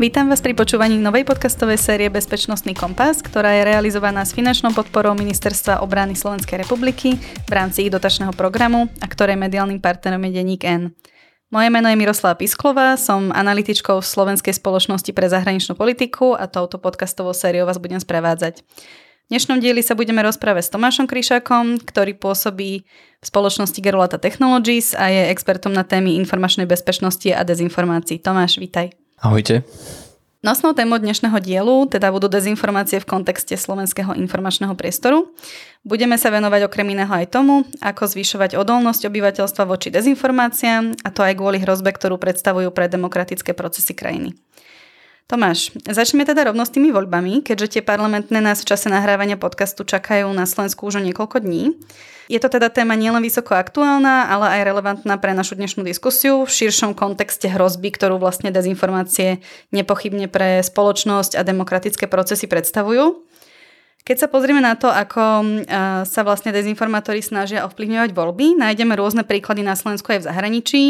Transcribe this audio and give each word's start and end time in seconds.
Vítam 0.00 0.32
vás 0.32 0.40
pri 0.40 0.56
počúvaní 0.56 0.96
novej 0.96 1.28
podcastovej 1.28 1.76
série 1.76 2.08
Bezpečnostný 2.08 2.72
kompas, 2.72 3.20
ktorá 3.20 3.52
je 3.60 3.68
realizovaná 3.68 4.24
s 4.24 4.32
finančnou 4.32 4.72
podporou 4.72 5.12
Ministerstva 5.12 5.84
obrany 5.84 6.16
Slovenskej 6.16 6.64
republiky 6.64 7.20
v 7.20 7.52
rámci 7.52 7.84
ich 7.84 7.92
dotačného 7.92 8.32
programu 8.32 8.88
a 9.04 9.04
ktorej 9.04 9.36
mediálnym 9.36 9.76
partnerom 9.76 10.24
je 10.24 10.40
Deník 10.40 10.64
N. 10.64 10.96
Moje 11.52 11.68
meno 11.68 11.92
je 11.92 12.00
Miroslava 12.00 12.32
Pisklová, 12.32 12.96
som 12.96 13.28
analytičkou 13.28 14.00
v 14.00 14.08
Slovenskej 14.08 14.56
spoločnosti 14.56 15.12
pre 15.12 15.28
zahraničnú 15.28 15.76
politiku 15.76 16.32
a 16.32 16.48
touto 16.48 16.80
podcastovou 16.80 17.36
sériou 17.36 17.68
vás 17.68 17.76
budem 17.76 18.00
sprevádzať. 18.00 18.64
V 18.64 19.28
dnešnom 19.28 19.60
dieli 19.60 19.84
sa 19.84 19.92
budeme 19.92 20.24
rozprávať 20.24 20.64
s 20.64 20.72
Tomášom 20.72 21.12
Kryšákom, 21.12 21.76
ktorý 21.76 22.16
pôsobí 22.16 22.88
v 23.20 23.24
spoločnosti 23.28 23.76
Gerolata 23.84 24.16
Technologies 24.16 24.96
a 24.96 25.12
je 25.12 25.28
expertom 25.28 25.76
na 25.76 25.84
témy 25.84 26.16
informačnej 26.24 26.64
bezpečnosti 26.64 27.28
a 27.28 27.44
dezinformácií. 27.44 28.16
Tomáš, 28.16 28.56
vítaj. 28.56 28.96
Ahojte. 29.20 29.68
Nosnou 30.40 30.72
témou 30.72 30.96
dnešného 30.96 31.36
dielu 31.44 31.84
teda 31.92 32.08
budú 32.08 32.24
dezinformácie 32.24 33.04
v 33.04 33.04
kontexte 33.04 33.52
slovenského 33.52 34.16
informačného 34.16 34.72
priestoru. 34.72 35.36
Budeme 35.84 36.16
sa 36.16 36.32
venovať 36.32 36.64
okrem 36.64 36.88
iného 36.96 37.12
aj 37.12 37.28
tomu, 37.28 37.68
ako 37.84 38.08
zvyšovať 38.08 38.56
odolnosť 38.56 39.12
obyvateľstva 39.12 39.68
voči 39.68 39.92
dezinformáciám 39.92 41.04
a 41.04 41.08
to 41.12 41.20
aj 41.20 41.36
kvôli 41.36 41.60
hrozbe, 41.60 41.92
ktorú 41.92 42.16
predstavujú 42.16 42.72
pre 42.72 42.88
demokratické 42.88 43.52
procesy 43.52 43.92
krajiny. 43.92 44.32
Tomáš, 45.28 45.76
začneme 45.84 46.24
teda 46.24 46.48
rovno 46.48 46.64
s 46.64 46.72
tými 46.72 46.88
voľbami, 46.88 47.44
keďže 47.44 47.76
tie 47.76 47.82
parlamentné 47.84 48.40
nás 48.40 48.64
v 48.64 48.72
čase 48.72 48.88
nahrávania 48.88 49.36
podcastu 49.36 49.84
čakajú 49.84 50.32
na 50.32 50.48
Slovensku 50.48 50.88
už 50.88 50.96
o 50.96 51.04
niekoľko 51.04 51.44
dní. 51.44 51.76
Je 52.30 52.38
to 52.38 52.46
teda 52.46 52.70
téma 52.70 52.94
nielen 52.94 53.18
vysoko 53.26 53.58
aktuálna, 53.58 54.30
ale 54.30 54.46
aj 54.54 54.70
relevantná 54.70 55.18
pre 55.18 55.34
našu 55.34 55.58
dnešnú 55.58 55.82
diskusiu 55.82 56.46
v 56.46 56.50
širšom 56.54 56.94
kontexte 56.94 57.50
hrozby, 57.50 57.90
ktorú 57.90 58.22
vlastne 58.22 58.54
dezinformácie 58.54 59.42
nepochybne 59.74 60.30
pre 60.30 60.62
spoločnosť 60.62 61.34
a 61.34 61.42
demokratické 61.42 62.06
procesy 62.06 62.46
predstavujú. 62.46 63.26
Keď 64.06 64.16
sa 64.16 64.30
pozrieme 64.30 64.62
na 64.62 64.78
to, 64.78 64.86
ako 64.86 65.42
sa 66.06 66.20
vlastne 66.22 66.54
dezinformátori 66.54 67.18
snažia 67.18 67.66
ovplyvňovať 67.66 68.14
voľby, 68.14 68.62
nájdeme 68.62 68.94
rôzne 68.94 69.26
príklady 69.26 69.66
na 69.66 69.74
Slovensku 69.74 70.14
aj 70.14 70.22
v 70.22 70.28
zahraničí. 70.30 70.82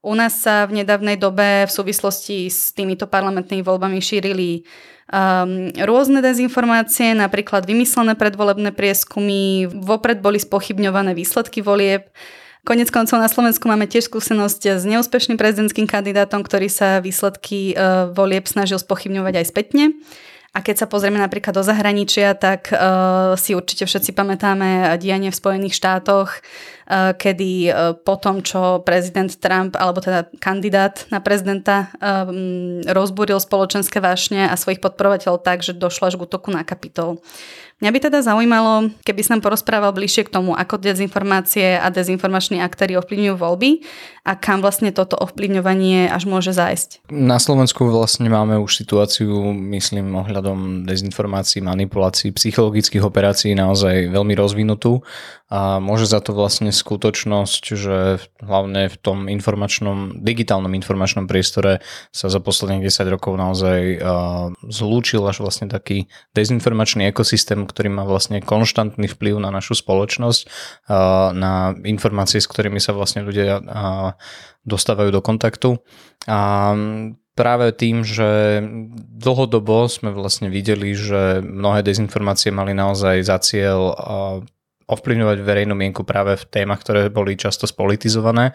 U 0.00 0.16
nás 0.16 0.32
sa 0.40 0.64
v 0.64 0.80
nedávnej 0.80 1.20
dobe 1.20 1.68
v 1.68 1.72
súvislosti 1.72 2.48
s 2.48 2.72
týmito 2.72 3.04
parlamentnými 3.04 3.60
voľbami 3.60 4.00
šírili 4.00 4.64
um, 5.12 5.68
rôzne 5.76 6.24
dezinformácie, 6.24 7.12
napríklad 7.12 7.68
vymyslené 7.68 8.16
predvolebné 8.16 8.72
prieskumy, 8.72 9.68
vopred 9.68 10.24
boli 10.24 10.40
spochybňované 10.40 11.12
výsledky 11.12 11.60
volieb. 11.60 12.08
Konec 12.64 12.88
koncov 12.88 13.20
na 13.20 13.28
Slovensku 13.28 13.68
máme 13.68 13.88
tiež 13.88 14.08
skúsenosť 14.08 14.80
s 14.80 14.84
neúspešným 14.88 15.36
prezidentským 15.36 15.84
kandidátom, 15.84 16.44
ktorý 16.44 16.72
sa 16.72 17.04
výsledky 17.04 17.76
uh, 17.76 18.08
volieb 18.08 18.48
snažil 18.48 18.80
spochybňovať 18.80 19.34
aj 19.36 19.46
spätne. 19.52 19.84
A 20.50 20.66
keď 20.66 20.82
sa 20.82 20.90
pozrieme 20.90 21.22
napríklad 21.22 21.54
do 21.54 21.62
zahraničia, 21.62 22.34
tak 22.34 22.74
uh, 22.74 23.38
si 23.38 23.54
určite 23.54 23.86
všetci 23.86 24.10
pamätáme 24.10 24.98
dianie 24.98 25.30
v 25.30 25.38
Spojených 25.38 25.78
štátoch, 25.78 26.42
uh, 26.90 27.14
kedy 27.14 27.70
uh, 27.70 27.94
po 27.94 28.18
tom, 28.18 28.42
čo 28.42 28.82
prezident 28.82 29.30
Trump, 29.30 29.78
alebo 29.78 30.02
teda 30.02 30.26
kandidát 30.42 31.06
na 31.14 31.22
prezidenta, 31.22 31.94
um, 32.02 32.82
rozbúril 32.82 33.38
spoločenské 33.38 34.02
vášne 34.02 34.50
a 34.50 34.58
svojich 34.58 34.82
podporovateľov 34.82 35.38
tak, 35.46 35.62
že 35.62 35.70
došlo 35.70 36.10
až 36.10 36.18
k 36.18 36.26
útoku 36.26 36.50
na 36.50 36.66
kapitol. 36.66 37.22
Mňa 37.80 37.90
by 37.96 37.98
teda 37.98 38.20
zaujímalo, 38.20 38.92
keby 39.08 39.22
som 39.24 39.40
porozprával 39.40 39.96
bližšie 39.96 40.28
k 40.28 40.34
tomu, 40.36 40.52
ako 40.52 40.76
dezinformácie 40.76 41.80
a 41.80 41.88
dezinformační 41.88 42.60
aktéry 42.60 43.00
ovplyvňujú 43.00 43.36
voľby 43.40 43.80
a 44.20 44.36
kam 44.36 44.60
vlastne 44.60 44.92
toto 44.92 45.16
ovplyvňovanie 45.16 46.12
až 46.12 46.28
môže 46.28 46.52
zájsť. 46.52 47.08
Na 47.08 47.40
Slovensku 47.40 47.88
vlastne 47.88 48.28
máme 48.28 48.60
už 48.60 48.84
situáciu, 48.84 49.32
myslím, 49.72 50.12
ohľadom 50.12 50.84
dezinformácií, 50.84 51.64
manipulácií, 51.64 52.36
psychologických 52.36 53.00
operácií 53.00 53.56
naozaj 53.56 54.12
veľmi 54.12 54.36
rozvinutú 54.36 55.00
a 55.48 55.80
môže 55.80 56.04
za 56.04 56.20
to 56.20 56.36
vlastne 56.36 56.70
skutočnosť, 56.70 57.62
že 57.74 58.20
hlavne 58.44 58.92
v 58.92 58.96
tom 59.00 59.26
informačnom, 59.26 60.20
digitálnom 60.20 60.70
informačnom 60.76 61.24
priestore 61.24 61.80
sa 62.12 62.28
za 62.28 62.38
posledných 62.44 62.86
10 62.86 63.08
rokov 63.08 63.40
naozaj 63.40 64.04
zlúčil 64.68 65.24
až 65.24 65.42
vlastne 65.42 65.66
taký 65.66 66.12
dezinformačný 66.36 67.08
ekosystém, 67.08 67.66
ktorý 67.70 67.94
má 67.94 68.02
vlastne 68.02 68.42
konštantný 68.42 69.06
vplyv 69.06 69.38
na 69.38 69.54
našu 69.54 69.78
spoločnosť, 69.78 70.50
na 71.38 71.78
informácie, 71.86 72.42
s 72.42 72.50
ktorými 72.50 72.82
sa 72.82 72.90
vlastne 72.90 73.22
ľudia 73.22 73.62
dostávajú 74.66 75.14
do 75.14 75.22
kontaktu. 75.22 75.78
A 76.26 76.74
práve 77.38 77.72
tým, 77.72 78.04
že 78.04 78.60
dlhodobo 79.16 79.88
sme 79.88 80.12
vlastne 80.12 80.52
videli, 80.52 80.92
že 80.92 81.40
mnohé 81.40 81.80
dezinformácie 81.86 82.52
mali 82.52 82.76
naozaj 82.76 83.22
za 83.24 83.38
cieľ 83.40 83.96
ovplyvňovať 84.90 85.38
verejnú 85.46 85.78
mienku 85.78 86.02
práve 86.02 86.34
v 86.34 86.44
témach, 86.50 86.82
ktoré 86.82 87.06
boli 87.08 87.38
často 87.38 87.70
spolitizované, 87.70 88.52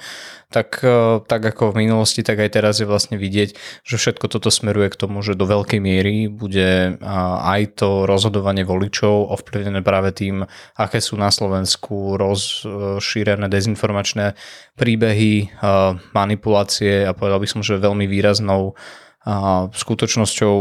tak, 0.51 0.83
e, 0.83 1.23
tak 1.23 1.41
ako 1.41 1.71
v 1.71 1.87
minulosti, 1.87 2.21
tak 2.21 2.43
aj 2.43 2.49
teraz 2.51 2.83
je 2.83 2.87
vlastne 2.87 3.15
vidieť, 3.15 3.55
že 3.87 3.95
všetko 3.95 4.27
toto 4.27 4.51
smeruje 4.51 4.91
k 4.91 4.99
tomu, 4.99 5.23
že 5.23 5.39
do 5.39 5.47
veľkej 5.47 5.79
miery 5.79 6.27
bude 6.27 6.99
aj 6.99 7.79
to 7.79 8.03
rozhodovanie 8.03 8.67
voličov 8.67 9.31
ovplyvnené 9.31 9.79
práve 9.81 10.11
tým, 10.11 10.43
aké 10.75 10.99
sú 10.99 11.15
na 11.15 11.31
Slovensku 11.31 12.19
rozšírené 12.19 13.47
dezinformačné 13.47 14.35
príbehy, 14.75 15.33
e, 15.39 15.47
manipulácie 16.11 17.07
a 17.07 17.15
povedal 17.15 17.39
by 17.39 17.47
som, 17.47 17.61
že 17.63 17.79
veľmi 17.79 18.05
výraznou 18.05 18.75
a 19.25 19.67
skutočnosťou 19.73 20.55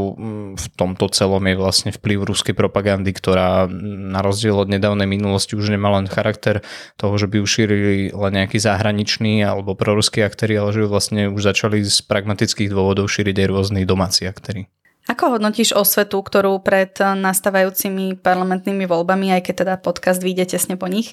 v 0.56 0.66
tomto 0.72 1.06
celom 1.12 1.44
je 1.44 1.56
vlastne 1.60 1.90
vplyv 1.92 2.24
ruskej 2.24 2.56
propagandy, 2.56 3.12
ktorá 3.12 3.68
na 3.68 4.24
rozdiel 4.24 4.56
od 4.56 4.72
nedávnej 4.72 5.04
minulosti 5.04 5.52
už 5.52 5.68
nemá 5.68 5.92
len 6.00 6.08
charakter 6.08 6.64
toho, 6.96 7.12
že 7.20 7.28
by 7.28 7.44
ušírili 7.44 8.16
len 8.16 8.32
nejaký 8.32 8.56
zahraničný 8.56 9.44
alebo 9.44 9.76
proruský 9.76 10.24
aktéry, 10.24 10.56
ale 10.56 10.72
že 10.72 10.88
vlastne 10.88 11.28
už 11.28 11.44
začali 11.44 11.84
z 11.84 12.00
pragmatických 12.08 12.72
dôvodov 12.72 13.12
šíriť 13.12 13.36
aj 13.44 13.48
rôznych 13.52 13.84
domáci 13.84 14.24
aktéry. 14.24 14.72
Ako 15.04 15.36
hodnotíš 15.36 15.76
osvetu, 15.76 16.24
ktorú 16.24 16.64
pred 16.64 16.96
nastávajúcimi 16.96 18.16
parlamentnými 18.24 18.88
voľbami, 18.88 19.36
aj 19.36 19.44
keď 19.44 19.54
teda 19.60 19.74
podcast 19.76 20.24
vyjde 20.24 20.56
tesne 20.56 20.80
po 20.80 20.88
nich, 20.88 21.12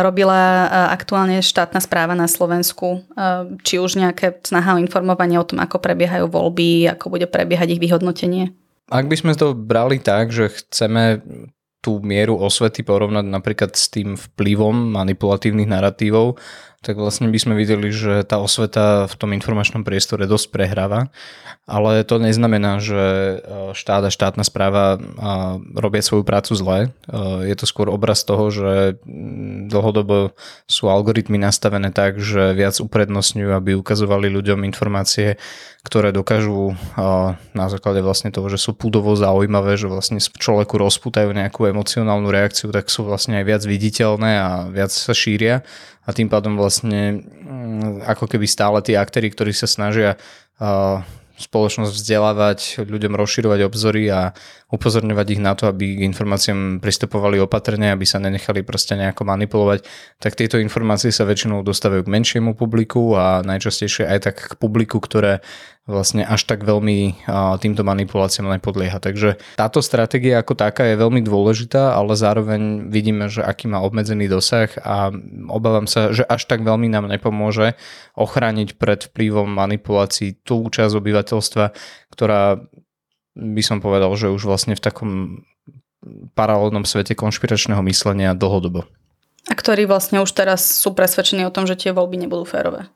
robila 0.00 0.64
aktuálne 0.88 1.44
štátna 1.44 1.84
správa 1.84 2.16
na 2.16 2.24
Slovensku? 2.24 3.04
Či 3.68 3.84
už 3.84 4.00
nejaké 4.00 4.40
snaha 4.40 4.76
o 4.76 4.80
informovanie 4.80 5.36
o 5.36 5.44
tom, 5.44 5.60
ako 5.60 5.76
prebiehajú 5.76 6.32
voľby, 6.32 6.88
ako 6.88 7.12
bude 7.12 7.28
prebiehať 7.28 7.76
ich 7.76 7.84
vyhodnotenie? 7.84 8.56
Ak 8.88 9.04
by 9.04 9.16
sme 9.20 9.36
to 9.36 9.52
brali 9.52 10.00
tak, 10.00 10.32
že 10.32 10.48
chceme 10.48 11.20
tú 11.84 12.00
mieru 12.00 12.40
osvety 12.40 12.80
porovnať 12.80 13.28
napríklad 13.28 13.76
s 13.76 13.92
tým 13.92 14.16
vplyvom 14.16 14.94
manipulatívnych 14.94 15.68
narratívov, 15.68 16.40
tak 16.82 16.98
vlastne 16.98 17.30
by 17.30 17.38
sme 17.38 17.54
videli, 17.54 17.94
že 17.94 18.26
tá 18.26 18.42
osveta 18.42 19.06
v 19.06 19.14
tom 19.14 19.30
informačnom 19.30 19.86
priestore 19.86 20.26
dosť 20.26 20.50
prehráva, 20.50 21.14
ale 21.62 22.02
to 22.02 22.18
neznamená, 22.18 22.82
že 22.82 22.98
e, 22.98 23.36
štát 23.70 24.02
a 24.02 24.10
štátna 24.10 24.42
správa 24.42 24.98
robia 25.78 26.02
svoju 26.02 26.26
prácu 26.26 26.58
zle. 26.58 26.78
E, 26.82 26.88
je 27.46 27.54
to 27.54 27.70
skôr 27.70 27.86
obraz 27.86 28.26
toho, 28.26 28.50
že 28.50 28.98
mm, 29.06 29.70
dlhodobo 29.70 30.34
sú 30.66 30.90
algoritmy 30.90 31.38
nastavené 31.38 31.94
tak, 31.94 32.18
že 32.18 32.50
viac 32.58 32.74
uprednostňujú, 32.82 33.54
aby 33.54 33.78
ukazovali 33.78 34.26
ľuďom 34.26 34.66
informácie, 34.66 35.38
ktoré 35.86 36.10
dokážu 36.10 36.74
e, 36.74 37.04
na 37.54 37.66
základe 37.70 38.02
vlastne 38.02 38.34
toho, 38.34 38.50
že 38.50 38.58
sú 38.58 38.74
púdovo 38.74 39.14
zaujímavé, 39.14 39.78
že 39.78 39.86
vlastne 39.86 40.18
človeku 40.18 40.74
rozputajú 40.82 41.30
nejakú 41.30 41.70
emocionálnu 41.70 42.26
reakciu, 42.26 42.74
tak 42.74 42.90
sú 42.90 43.06
vlastne 43.06 43.38
aj 43.38 43.44
viac 43.46 43.62
viditeľné 43.62 44.30
a 44.34 44.50
viac 44.66 44.90
sa 44.90 45.14
šíria 45.14 45.62
a 46.02 46.10
tým 46.10 46.26
pádom 46.26 46.58
vlastne 46.58 47.22
mm, 47.22 48.06
ako 48.06 48.26
keby 48.26 48.46
stále 48.46 48.78
tí 48.82 48.98
aktéry, 48.98 49.30
ktorí 49.30 49.54
sa 49.54 49.70
snažia 49.70 50.18
spoločnosť 51.42 51.90
vzdelávať, 51.90 52.58
ľuďom 52.86 53.18
rozširovať 53.18 53.60
obzory 53.66 54.06
a 54.12 54.30
upozorňovať 54.72 55.26
ich 55.36 55.40
na 55.44 55.52
to, 55.52 55.68
aby 55.68 56.00
k 56.00 56.08
informáciám 56.08 56.80
pristupovali 56.80 57.36
opatrne, 57.36 57.92
aby 57.92 58.08
sa 58.08 58.16
nenechali 58.16 58.64
proste 58.64 58.96
nejako 58.96 59.28
manipulovať, 59.28 59.84
tak 60.16 60.32
tieto 60.32 60.56
informácie 60.56 61.12
sa 61.12 61.28
väčšinou 61.28 61.60
dostávajú 61.60 62.08
k 62.08 62.12
menšiemu 62.16 62.56
publiku 62.56 63.12
a 63.12 63.44
najčastejšie 63.44 64.08
aj 64.08 64.18
tak 64.24 64.36
k 64.40 64.54
publiku, 64.56 64.96
ktoré 64.96 65.44
vlastne 65.82 66.22
až 66.22 66.46
tak 66.46 66.62
veľmi 66.62 67.26
týmto 67.58 67.82
manipuláciám 67.82 68.54
nepodlieha. 68.54 69.02
Takže 69.02 69.34
táto 69.58 69.82
stratégia 69.82 70.38
ako 70.38 70.54
taká 70.54 70.86
je 70.86 70.94
veľmi 70.94 71.26
dôležitá, 71.26 71.98
ale 71.98 72.14
zároveň 72.14 72.86
vidíme, 72.86 73.26
že 73.26 73.42
aký 73.42 73.66
má 73.66 73.82
obmedzený 73.82 74.30
dosah 74.30 74.70
a 74.78 75.10
obávam 75.50 75.90
sa, 75.90 76.14
že 76.14 76.22
až 76.22 76.46
tak 76.46 76.62
veľmi 76.62 76.86
nám 76.86 77.10
nepomôže 77.10 77.74
ochrániť 78.14 78.78
pred 78.78 79.10
vplyvom 79.10 79.50
manipulácií 79.50 80.38
tú 80.46 80.70
časť 80.70 80.94
obyvateľstva, 80.94 81.64
ktorá 82.14 82.62
by 83.36 83.62
som 83.64 83.80
povedal, 83.80 84.12
že 84.16 84.32
už 84.32 84.44
vlastne 84.44 84.76
v 84.76 84.84
takom 84.84 85.10
paralelnom 86.34 86.82
svete 86.82 87.14
konšpiračného 87.14 87.80
myslenia 87.86 88.34
dlhodobo. 88.34 88.84
A 89.50 89.52
ktorí 89.54 89.86
vlastne 89.86 90.22
už 90.22 90.30
teraz 90.34 90.62
sú 90.62 90.94
presvedčení 90.94 91.42
o 91.46 91.54
tom, 91.54 91.66
že 91.66 91.78
tie 91.78 91.90
voľby 91.90 92.26
nebudú 92.26 92.46
férové. 92.46 92.86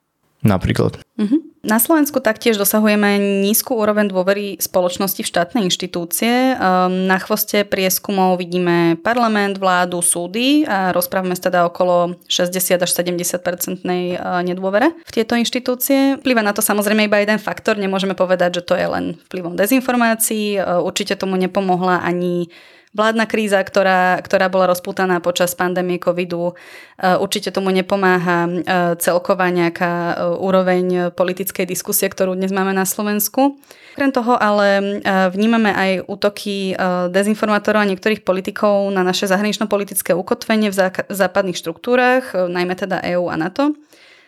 Napríklad. 0.45 1.01
Uh-huh. 1.17 1.41
Na 1.67 1.83
Slovensku 1.83 2.23
taktiež 2.23 2.55
dosahujeme 2.63 3.43
nízku 3.43 3.75
úroveň 3.75 4.07
dôvery 4.07 4.55
spoločnosti 4.63 5.19
v 5.19 5.27
štátne 5.27 5.67
inštitúcie. 5.67 6.55
Ehm, 6.55 7.11
na 7.11 7.19
chvoste 7.19 7.67
prieskumov 7.67 8.39
vidíme 8.39 8.95
parlament, 9.03 9.59
vládu, 9.59 9.99
súdy 9.99 10.63
a 10.63 10.95
rozprávame 10.95 11.35
sa 11.35 11.51
teda 11.51 11.67
okolo 11.67 12.23
60 12.31 12.87
až 12.87 12.91
70 12.95 13.43
percentnej 13.43 14.15
e, 14.15 14.17
nedôvere 14.47 14.95
v 15.03 15.11
tieto 15.11 15.35
inštitúcie. 15.35 16.23
Vplyva 16.23 16.47
na 16.47 16.55
to 16.55 16.63
samozrejme 16.63 17.11
iba 17.11 17.19
jeden 17.19 17.43
faktor, 17.43 17.75
nemôžeme 17.75 18.15
povedať, 18.15 18.63
že 18.63 18.67
to 18.71 18.79
je 18.79 18.87
len 18.87 19.19
vplyvom 19.27 19.59
dezinformácií. 19.59 20.63
E, 20.63 20.79
určite 20.79 21.19
tomu 21.19 21.35
nepomohla 21.35 21.99
ani 21.99 22.47
vládna 22.97 23.29
kríza, 23.29 23.61
ktorá, 23.61 24.17
ktorá 24.25 24.49
bola 24.49 24.73
rozputaná 24.73 25.21
počas 25.21 25.53
pandémie 25.53 26.01
covidu, 26.01 26.57
e, 26.97 27.15
určite 27.21 27.53
tomu 27.53 27.69
nepomáha 27.69 28.49
e, 28.49 28.51
celková 28.97 29.53
nejaká 29.53 29.93
e, 29.93 30.15
úroveň 30.41 31.13
politickej 31.13 31.69
diskusie, 31.69 32.09
ktorú 32.09 32.33
dnes 32.33 32.51
máme 32.57 32.73
na 32.73 32.89
Slovensku. 32.89 33.61
Okrem 33.97 34.13
toho 34.13 34.37
ale 34.37 35.01
vnímame 35.33 35.73
aj 35.73 36.05
útoky 36.05 36.77
dezinformátorov 37.09 37.81
a 37.81 37.89
niektorých 37.89 38.29
politikov 38.29 38.93
na 38.93 39.01
naše 39.01 39.25
zahranično-politické 39.25 40.13
ukotvenie 40.13 40.69
v 40.69 40.77
západných 41.09 41.57
štruktúrach, 41.57 42.37
najmä 42.37 42.77
teda 42.77 43.01
EÚ 43.01 43.33
a 43.33 43.41
NATO. 43.41 43.73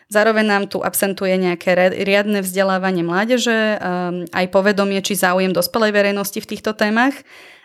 Zároveň 0.08 0.46
nám 0.48 0.64
tu 0.72 0.80
absentuje 0.80 1.36
nejaké 1.36 1.76
riadne 1.92 2.40
vzdelávanie 2.40 3.04
mládeže, 3.04 3.76
aj 4.32 4.46
povedomie 4.48 5.04
či 5.04 5.12
záujem 5.12 5.52
dospelej 5.52 5.92
verejnosti 5.92 6.40
v 6.40 6.48
týchto 6.48 6.72
témach 6.72 7.12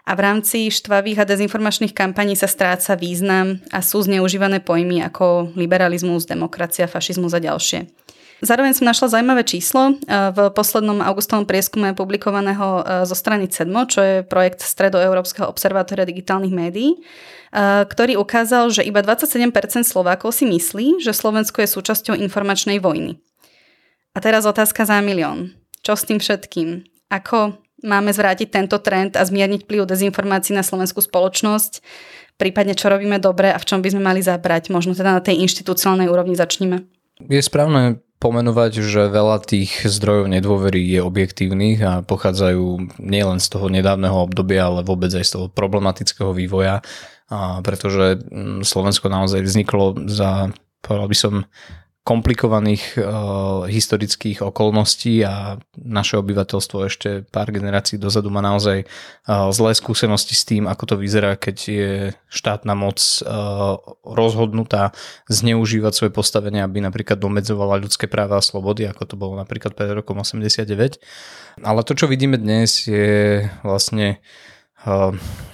a 0.04 0.12
v 0.12 0.20
rámci 0.20 0.68
štvavých 0.68 1.24
a 1.24 1.30
dezinformačných 1.30 1.96
kampaní 1.96 2.36
sa 2.36 2.52
stráca 2.52 3.00
význam 3.00 3.64
a 3.72 3.80
sú 3.80 4.04
zneužívané 4.04 4.60
pojmy 4.60 5.00
ako 5.08 5.56
liberalizmus, 5.56 6.28
demokracia, 6.28 6.84
fašizmus 6.92 7.32
a 7.32 7.40
ďalšie. 7.40 7.88
Zároveň 8.42 8.74
som 8.74 8.90
našla 8.90 9.14
zaujímavé 9.14 9.44
číslo 9.46 9.94
e, 9.94 9.94
v 10.34 10.50
poslednom 10.52 11.04
augustovom 11.04 11.46
prieskume 11.46 11.94
publikovaného 11.94 12.82
e, 12.82 12.82
zo 13.06 13.14
strany 13.14 13.46
CEDMO, 13.46 13.86
čo 13.86 14.00
je 14.02 14.16
projekt 14.26 14.66
Stredoeurópskeho 14.66 15.46
observatória 15.46 16.08
digitálnych 16.08 16.56
médií, 16.56 16.98
e, 16.98 17.00
ktorý 17.86 18.18
ukázal, 18.18 18.74
že 18.74 18.82
iba 18.82 19.06
27% 19.06 19.54
Slovákov 19.86 20.34
si 20.34 20.50
myslí, 20.50 21.04
že 21.04 21.14
Slovensko 21.14 21.62
je 21.62 21.70
súčasťou 21.70 22.18
informačnej 22.18 22.82
vojny. 22.82 23.22
A 24.14 24.22
teraz 24.24 24.48
otázka 24.50 24.86
za 24.86 25.02
milión. 25.04 25.54
Čo 25.84 26.00
s 26.00 26.08
tým 26.08 26.18
všetkým? 26.18 26.86
Ako 27.12 27.60
máme 27.84 28.10
zvrátiť 28.16 28.50
tento 28.50 28.80
trend 28.80 29.20
a 29.20 29.28
zmierniť 29.28 29.68
vplyv 29.68 29.86
dezinformácií 29.86 30.56
na 30.56 30.64
slovenskú 30.64 31.04
spoločnosť, 31.04 31.84
prípadne 32.40 32.74
čo 32.74 32.90
robíme 32.90 33.20
dobre 33.20 33.52
a 33.52 33.60
v 33.60 33.68
čom 33.68 33.84
by 33.84 33.92
sme 33.94 34.02
mali 34.02 34.24
zabrať, 34.24 34.72
možno 34.72 34.96
teda 34.96 35.20
na 35.20 35.22
tej 35.22 35.44
inštitucionálnej 35.44 36.08
úrovni 36.08 36.34
začneme. 36.34 36.88
Je 37.30 37.42
správne 37.44 38.02
pomenovať, 38.24 38.80
že 38.80 39.12
veľa 39.12 39.44
tých 39.44 39.84
zdrojov 39.84 40.32
nedôvery 40.32 40.80
je 40.80 41.04
objektívnych 41.04 41.84
a 41.84 42.00
pochádzajú 42.08 42.96
nielen 43.04 43.44
z 43.44 43.48
toho 43.52 43.68
nedávneho 43.68 44.16
obdobia, 44.16 44.72
ale 44.72 44.88
vôbec 44.88 45.12
aj 45.12 45.28
z 45.28 45.32
toho 45.36 45.46
problematického 45.52 46.32
vývoja, 46.32 46.80
a 47.28 47.60
pretože 47.60 48.24
mm, 48.24 48.64
Slovensko 48.64 49.12
naozaj 49.12 49.44
vzniklo 49.44 50.08
za, 50.08 50.56
povedal 50.80 51.08
by 51.12 51.18
som, 51.20 51.34
komplikovaných 52.04 53.00
uh, 53.00 53.64
historických 53.64 54.44
okolností 54.44 55.24
a 55.24 55.56
naše 55.80 56.20
obyvateľstvo 56.20 56.78
ešte 56.92 57.24
pár 57.32 57.48
generácií 57.48 57.96
dozadu 57.96 58.28
má 58.28 58.44
naozaj 58.44 58.84
uh, 58.84 59.48
zlé 59.56 59.72
skúsenosti 59.72 60.36
s 60.36 60.44
tým, 60.44 60.68
ako 60.68 60.84
to 60.84 60.96
vyzerá, 61.00 61.40
keď 61.40 61.58
je 61.64 61.92
štátna 62.28 62.76
moc 62.76 63.00
uh, 63.24 63.80
rozhodnutá 64.04 64.92
zneužívať 65.32 65.94
svoje 65.96 66.12
postavenie, 66.12 66.60
aby 66.60 66.84
napríklad 66.84 67.16
domedzovala 67.24 67.80
ľudské 67.80 68.12
práva 68.12 68.36
a 68.36 68.44
slobody, 68.44 68.84
ako 68.84 69.04
to 69.08 69.16
bolo 69.16 69.40
napríklad 69.40 69.72
pred 69.72 69.96
rokom 69.96 70.20
89. 70.20 71.00
Ale 71.64 71.80
to, 71.88 71.96
čo 71.96 72.12
vidíme 72.12 72.36
dnes, 72.36 72.84
je 72.84 73.48
vlastne 73.64 74.20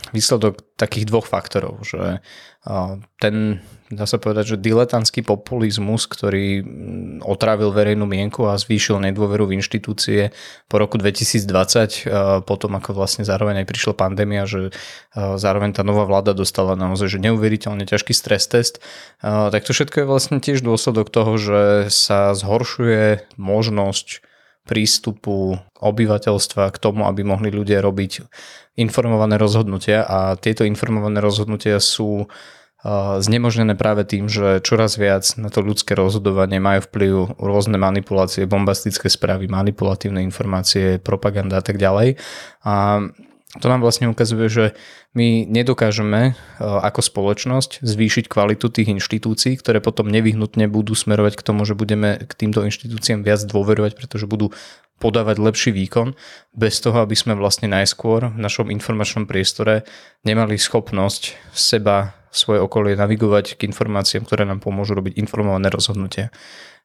výsledok 0.09 0.65
takých 0.73 1.05
dvoch 1.05 1.29
faktorov, 1.29 1.85
že 1.85 2.21
uh, 2.65 2.97
ten 3.21 3.61
dá 3.89 4.05
sa 4.05 4.21
povedať, 4.21 4.53
že 4.53 4.61
diletantský 4.61 5.25
populizmus, 5.25 6.05
ktorý 6.05 6.61
mm, 6.61 7.25
otrávil 7.25 7.73
verejnú 7.73 8.05
mienku 8.05 8.45
a 8.45 8.53
zvýšil 8.53 9.01
nedôveru 9.01 9.49
v 9.49 9.57
inštitúcie 9.57 10.29
po 10.69 10.77
roku 10.77 11.01
2020, 11.01 12.45
potom 12.45 12.71
ako 12.77 12.93
vlastne 12.93 13.25
zároveň 13.25 13.65
aj 13.65 13.67
prišla 13.67 13.93
pandémia, 13.97 14.45
že 14.45 14.69
zároveň 15.17 15.73
tá 15.73 15.81
nová 15.81 16.05
vláda 16.05 16.37
dostala 16.37 16.77
naozaj 16.77 17.17
že 17.17 17.19
neuveriteľne 17.25 17.89
ťažký 17.89 18.13
stres 18.13 18.45
test, 18.45 18.77
tak 19.25 19.65
to 19.65 19.73
všetko 19.73 20.05
je 20.05 20.09
vlastne 20.09 20.37
tiež 20.37 20.61
dôsledok 20.61 21.09
toho, 21.09 21.33
že 21.41 21.61
sa 21.89 22.37
zhoršuje 22.37 23.25
možnosť 23.41 24.28
prístupu 24.69 25.57
obyvateľstva 25.81 26.69
k 26.69 26.77
tomu, 26.77 27.09
aby 27.09 27.25
mohli 27.25 27.49
ľudia 27.49 27.81
robiť 27.81 28.29
informované 28.77 29.41
rozhodnutia 29.41 30.05
a 30.05 30.37
tieto 30.37 30.61
informované 30.61 31.17
rozhodnutia 31.17 31.81
sú 31.81 32.29
znemožnené 33.19 33.75
práve 33.75 34.07
tým, 34.07 34.31
že 34.31 34.63
čoraz 34.63 34.95
viac 34.95 35.27
na 35.35 35.51
to 35.51 35.59
ľudské 35.59 35.99
rozhodovanie 35.99 36.63
majú 36.63 36.87
vplyv 36.87 37.35
rôzne 37.35 37.75
manipulácie, 37.75 38.47
bombastické 38.47 39.11
správy, 39.11 39.51
manipulatívne 39.51 40.23
informácie, 40.23 40.95
propaganda 40.95 41.59
a 41.59 41.63
tak 41.65 41.75
ďalej. 41.75 42.15
A 42.63 43.03
to 43.57 43.65
nám 43.65 43.81
vlastne 43.81 44.05
ukazuje, 44.05 44.45
že 44.45 44.65
my 45.17 45.49
nedokážeme 45.49 46.37
ako 46.61 47.01
spoločnosť 47.01 47.81
zvýšiť 47.81 48.29
kvalitu 48.29 48.69
tých 48.69 48.93
inštitúcií, 48.93 49.57
ktoré 49.57 49.81
potom 49.81 50.05
nevyhnutne 50.05 50.69
budú 50.69 50.93
smerovať 50.93 51.33
k 51.33 51.45
tomu, 51.49 51.65
že 51.65 51.73
budeme 51.73 52.21
k 52.21 52.31
týmto 52.37 52.61
inštitúciám 52.61 53.25
viac 53.25 53.41
dôverovať, 53.41 53.97
pretože 53.97 54.29
budú 54.29 54.53
podávať 55.01 55.41
lepší 55.41 55.73
výkon, 55.73 56.13
bez 56.53 56.77
toho, 56.77 57.01
aby 57.01 57.17
sme 57.17 57.33
vlastne 57.33 57.71
najskôr 57.71 58.29
v 58.29 58.37
našom 58.37 58.69
informačnom 58.69 59.25
priestore 59.25 59.87
nemali 60.21 60.59
schopnosť 60.59 61.49
seba 61.49 62.13
svoje 62.29 62.61
okolie 62.61 62.93
navigovať 62.93 63.57
k 63.57 63.65
informáciám, 63.65 64.29
ktoré 64.29 64.45
nám 64.45 64.61
pomôžu 64.61 64.93
robiť 64.93 65.17
informované 65.17 65.73
rozhodnutia. 65.73 66.29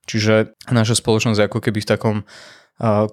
Čiže 0.09 0.57
naša 0.73 0.97
spoločnosť 0.97 1.37
je 1.37 1.49
ako 1.49 1.61
keby 1.61 1.85
v 1.85 1.91
takom 1.91 2.17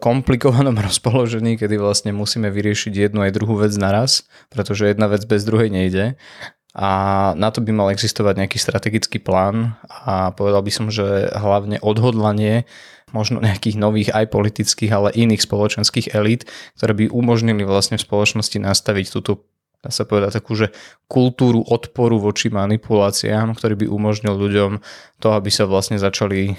komplikovanom 0.02 0.78
rozpoložení, 0.88 1.58
kedy 1.58 1.78
vlastne 1.78 2.12
musíme 2.16 2.50
vyriešiť 2.50 2.94
jednu 3.10 3.26
aj 3.26 3.36
druhú 3.36 3.62
vec 3.62 3.74
naraz, 3.78 4.26
pretože 4.50 4.90
jedna 4.90 5.08
vec 5.12 5.26
bez 5.26 5.46
druhej 5.46 5.70
nejde. 5.70 6.18
A 6.72 6.90
na 7.36 7.52
to 7.52 7.60
by 7.60 7.76
mal 7.76 7.92
existovať 7.92 8.40
nejaký 8.40 8.56
strategický 8.56 9.20
plán 9.20 9.76
a 9.92 10.32
povedal 10.32 10.64
by 10.64 10.72
som, 10.72 10.88
že 10.88 11.28
hlavne 11.36 11.84
odhodlanie 11.84 12.64
možno 13.12 13.44
nejakých 13.44 13.76
nových 13.76 14.10
aj 14.16 14.32
politických, 14.32 14.92
ale 14.96 15.12
iných 15.12 15.44
spoločenských 15.44 16.16
elít, 16.16 16.48
ktoré 16.80 16.96
by 16.96 17.06
umožnili 17.12 17.68
vlastne 17.68 18.00
v 18.00 18.08
spoločnosti 18.08 18.56
nastaviť 18.56 19.06
túto 19.12 19.44
dá 19.82 19.90
sa 19.90 20.06
povedať, 20.06 20.38
takú, 20.38 20.54
že 20.54 20.70
kultúru 21.10 21.66
odporu 21.66 22.22
voči 22.22 22.54
manipuláciám, 22.54 23.58
ktorý 23.58 23.82
by 23.82 23.86
umožnil 23.90 24.38
ľuďom 24.38 24.78
to, 25.18 25.28
aby 25.34 25.50
sa 25.50 25.66
vlastne 25.66 25.98
začali 25.98 26.54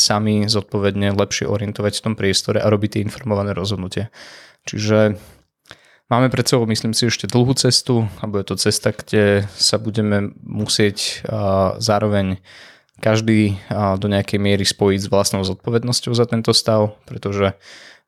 sami 0.00 0.48
zodpovedne 0.48 1.12
lepšie 1.12 1.44
orientovať 1.44 1.92
v 2.00 2.04
tom 2.08 2.14
priestore 2.16 2.64
a 2.64 2.72
robiť 2.72 2.96
tie 2.96 3.04
informované 3.04 3.52
rozhodnutia. 3.52 4.08
Čiže 4.64 5.20
máme 6.08 6.32
pred 6.32 6.48
sebou, 6.48 6.64
myslím 6.64 6.96
si, 6.96 7.04
ešte 7.04 7.28
dlhú 7.28 7.52
cestu, 7.52 8.08
alebo 8.24 8.40
je 8.40 8.46
to 8.48 8.56
cesta, 8.56 8.96
kde 8.96 9.44
sa 9.60 9.76
budeme 9.76 10.32
musieť 10.40 11.20
zároveň 11.76 12.40
každý 12.94 13.60
do 14.00 14.06
nejakej 14.08 14.40
miery 14.40 14.64
spojiť 14.64 15.00
s 15.04 15.10
vlastnou 15.12 15.44
zodpovednosťou 15.44 16.16
za 16.16 16.24
tento 16.24 16.56
stav, 16.56 16.96
pretože 17.04 17.52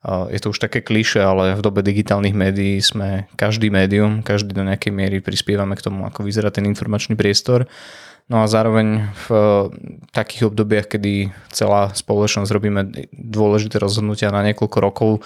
je 0.05 0.39
to 0.43 0.51
už 0.53 0.59
také 0.59 0.85
kliše, 0.85 1.19
ale 1.19 1.57
v 1.57 1.65
dobe 1.65 1.81
digitálnych 1.81 2.37
médií 2.37 2.79
sme 2.79 3.27
každý 3.35 3.73
médium, 3.73 4.21
každý 4.23 4.53
do 4.55 4.63
nejakej 4.63 4.93
miery 4.93 5.19
prispievame 5.19 5.75
k 5.75 5.85
tomu, 5.87 6.07
ako 6.07 6.23
vyzerá 6.23 6.53
ten 6.53 6.69
informačný 6.69 7.17
priestor. 7.19 7.67
No 8.27 8.43
a 8.43 8.51
zároveň 8.51 9.07
v 9.27 9.27
takých 10.11 10.51
obdobiach, 10.51 10.91
kedy 10.91 11.31
celá 11.55 11.95
spoločnosť 11.95 12.51
robíme 12.51 12.83
dôležité 13.15 13.79
rozhodnutia 13.79 14.35
na 14.35 14.43
niekoľko 14.51 14.79
rokov, 14.83 15.23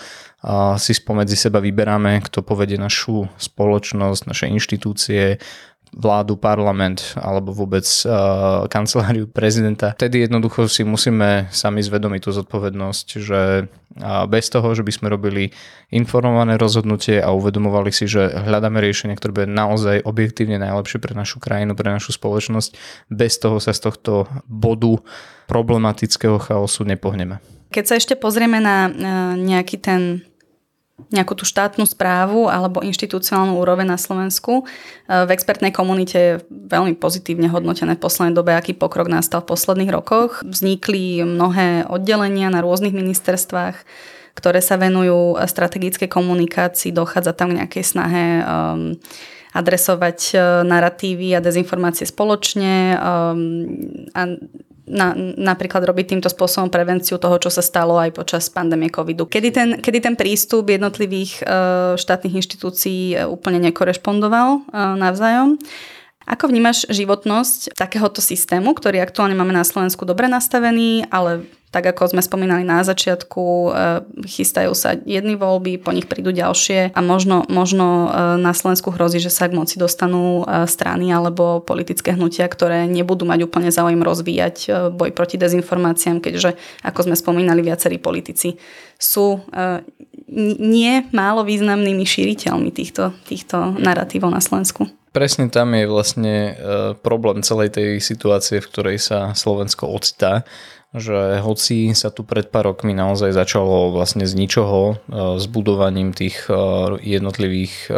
si 0.77 0.93
spomedzi 0.93 1.33
seba 1.33 1.65
vyberáme, 1.65 2.21
kto 2.29 2.45
povedie 2.45 2.77
našu 2.77 3.25
spoločnosť, 3.41 4.23
naše 4.29 4.47
inštitúcie, 4.53 5.41
vládu, 5.91 6.39
parlament 6.39 7.19
alebo 7.19 7.51
vôbec 7.51 7.83
uh, 8.07 8.67
kanceláriu 8.71 9.27
prezidenta. 9.27 9.93
Tedy 9.99 10.27
jednoducho 10.27 10.71
si 10.71 10.87
musíme 10.87 11.51
sami 11.51 11.83
zvedomiť 11.83 12.21
tú 12.23 12.31
zodpovednosť, 12.31 13.07
že 13.19 13.67
uh, 13.67 14.25
bez 14.31 14.47
toho, 14.55 14.71
že 14.71 14.87
by 14.87 14.93
sme 14.95 15.07
robili 15.11 15.51
informované 15.91 16.55
rozhodnutie 16.55 17.19
a 17.19 17.35
uvedomovali 17.35 17.91
si, 17.91 18.07
že 18.07 18.31
hľadáme 18.31 18.79
riešenie, 18.79 19.19
ktoré 19.19 19.31
bude 19.35 19.49
naozaj 19.51 20.07
objektívne 20.07 20.63
najlepšie 20.63 21.03
pre 21.03 21.13
našu 21.19 21.43
krajinu, 21.43 21.75
pre 21.75 21.91
našu 21.91 22.15
spoločnosť, 22.15 22.71
bez 23.11 23.43
toho 23.43 23.59
sa 23.59 23.75
z 23.75 23.91
tohto 23.91 24.31
bodu 24.47 25.03
problematického 25.51 26.39
chaosu 26.39 26.87
nepohneme. 26.87 27.43
Keď 27.71 27.85
sa 27.87 27.95
ešte 27.99 28.15
pozrieme 28.15 28.63
na 28.63 28.87
uh, 28.87 28.93
nejaký 29.35 29.79
ten 29.83 30.30
nejakú 31.09 31.33
tú 31.33 31.49
štátnu 31.49 31.89
správu 31.89 32.53
alebo 32.53 32.85
inštitucionálnu 32.85 33.57
úroveň 33.57 33.97
na 33.97 33.99
Slovensku. 33.99 34.63
E, 34.63 35.25
v 35.25 35.31
expertnej 35.33 35.73
komunite 35.73 36.19
je 36.19 36.33
veľmi 36.51 37.01
pozitívne 37.01 37.49
hodnotené 37.49 37.97
v 37.97 38.05
poslednej 38.05 38.37
dobe, 38.37 38.53
aký 38.53 38.77
pokrok 38.77 39.09
nastal 39.09 39.41
v 39.41 39.57
posledných 39.57 39.91
rokoch. 39.91 40.45
Vznikli 40.45 41.25
mnohé 41.25 41.89
oddelenia 41.89 42.53
na 42.53 42.61
rôznych 42.61 42.93
ministerstvách, 42.93 43.81
ktoré 44.37 44.61
sa 44.61 44.77
venujú 44.77 45.41
strategickej 45.41 46.07
komunikácii, 46.07 46.95
dochádza 46.95 47.33
tam 47.33 47.53
k 47.53 47.65
nejakej 47.65 47.85
snahe 47.85 48.25
um, 48.41 48.95
adresovať 49.51 50.19
uh, 50.33 50.41
narratívy 50.63 51.35
a 51.35 51.43
dezinformácie 51.43 52.07
spoločne 52.07 52.95
um, 52.95 53.67
a 54.15 54.39
na, 54.91 55.15
napríklad 55.39 55.87
robiť 55.87 56.19
týmto 56.19 56.27
spôsobom 56.27 56.67
prevenciu 56.67 57.23
toho, 57.23 57.39
čo 57.39 57.49
sa 57.49 57.63
stalo 57.63 57.95
aj 57.97 58.11
počas 58.11 58.51
pandémie 58.51 58.91
covidu. 58.91 59.31
Kedy 59.31 59.49
ten, 59.55 59.69
kedy 59.79 59.99
ten 60.03 60.15
prístup 60.19 60.67
jednotlivých 60.67 61.47
uh, 61.47 61.95
štátnych 61.95 62.43
inštitúcií 62.43 63.15
uh, 63.15 63.31
úplne 63.31 63.63
nekorešpondoval 63.71 64.49
uh, 64.67 64.99
navzájom. 64.99 65.63
Ako 66.27 66.51
vnímaš 66.51 66.87
životnosť 66.91 67.75
takéhoto 67.75 68.23
systému, 68.23 68.75
ktorý 68.75 69.03
aktuálne 69.03 69.35
máme 69.35 69.55
na 69.55 69.67
Slovensku 69.67 70.07
dobre 70.07 70.31
nastavený, 70.31 71.07
ale 71.11 71.47
tak 71.71 71.87
ako 71.87 72.19
sme 72.19 72.23
spomínali 72.23 72.67
na 72.67 72.83
začiatku, 72.83 73.43
e, 73.47 73.71
chystajú 74.27 74.75
sa 74.75 74.99
jedny 74.99 75.39
voľby, 75.39 75.79
po 75.79 75.95
nich 75.95 76.11
prídu 76.11 76.35
ďalšie 76.35 76.91
a 76.91 77.01
možno, 77.01 77.47
možno 77.47 77.87
e, 77.87 78.43
na 78.43 78.51
Slovensku 78.51 78.91
hrozí, 78.91 79.23
že 79.23 79.31
sa 79.31 79.47
k 79.47 79.55
moci 79.55 79.79
dostanú 79.79 80.43
e, 80.43 80.67
strany 80.67 81.15
alebo 81.15 81.63
politické 81.63 82.19
hnutia, 82.19 82.51
ktoré 82.51 82.91
nebudú 82.91 83.23
mať 83.23 83.47
úplne 83.47 83.71
záujem 83.71 84.03
rozvíjať 84.03 84.91
boj 84.91 85.15
proti 85.15 85.39
dezinformáciám, 85.39 86.19
keďže, 86.19 86.59
ako 86.83 87.07
sme 87.07 87.15
spomínali, 87.15 87.63
viacerí 87.63 88.03
politici 88.03 88.59
sú 89.01 89.43
nie 90.61 90.95
málo 91.11 91.43
významnými 91.47 92.05
šíriteľmi 92.05 92.71
týchto, 92.75 93.17
týchto 93.27 93.79
narratívov 93.79 94.31
na 94.31 94.43
Slovensku. 94.43 94.87
Presne 95.11 95.51
tam 95.51 95.75
je 95.75 95.91
vlastne 95.91 96.35
problém 97.03 97.43
celej 97.43 97.75
tej 97.75 97.89
situácie, 97.99 98.63
v 98.63 98.69
ktorej 98.71 98.99
sa 99.03 99.19
Slovensko 99.35 99.91
ocitá 99.91 100.47
že 100.91 101.39
hoci 101.39 101.95
sa 101.95 102.11
tu 102.11 102.27
pred 102.27 102.51
pár 102.51 102.75
rokmi 102.75 102.91
naozaj 102.91 103.31
začalo 103.31 103.95
vlastne 103.95 104.27
z 104.27 104.35
ničoho 104.35 104.81
e, 104.83 104.95
s 105.39 105.47
budovaním 105.47 106.11
tých 106.11 106.51
e, 106.51 106.55
jednotlivých 106.99 107.75
e, 107.87 107.93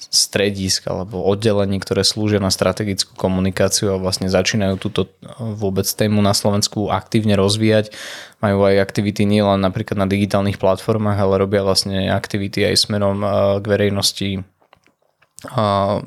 stredisk 0.00 0.88
alebo 0.88 1.20
oddelení, 1.20 1.76
ktoré 1.76 2.08
slúžia 2.08 2.40
na 2.40 2.48
strategickú 2.48 3.12
komunikáciu 3.20 3.92
a 3.92 4.00
vlastne 4.00 4.32
začínajú 4.32 4.80
túto 4.80 5.12
vôbec 5.36 5.84
tému 5.84 6.24
na 6.24 6.32
Slovensku 6.32 6.88
aktívne 6.88 7.36
rozvíjať. 7.36 7.92
Majú 8.40 8.64
aj 8.64 8.80
aktivity 8.80 9.28
nielen 9.28 9.60
napríklad 9.60 10.00
na 10.00 10.08
digitálnych 10.08 10.56
platformách, 10.56 11.20
ale 11.20 11.36
robia 11.36 11.60
vlastne 11.60 12.08
aktivity 12.08 12.64
aj 12.64 12.80
smerom 12.80 13.20
k 13.60 13.64
verejnosti 13.68 14.30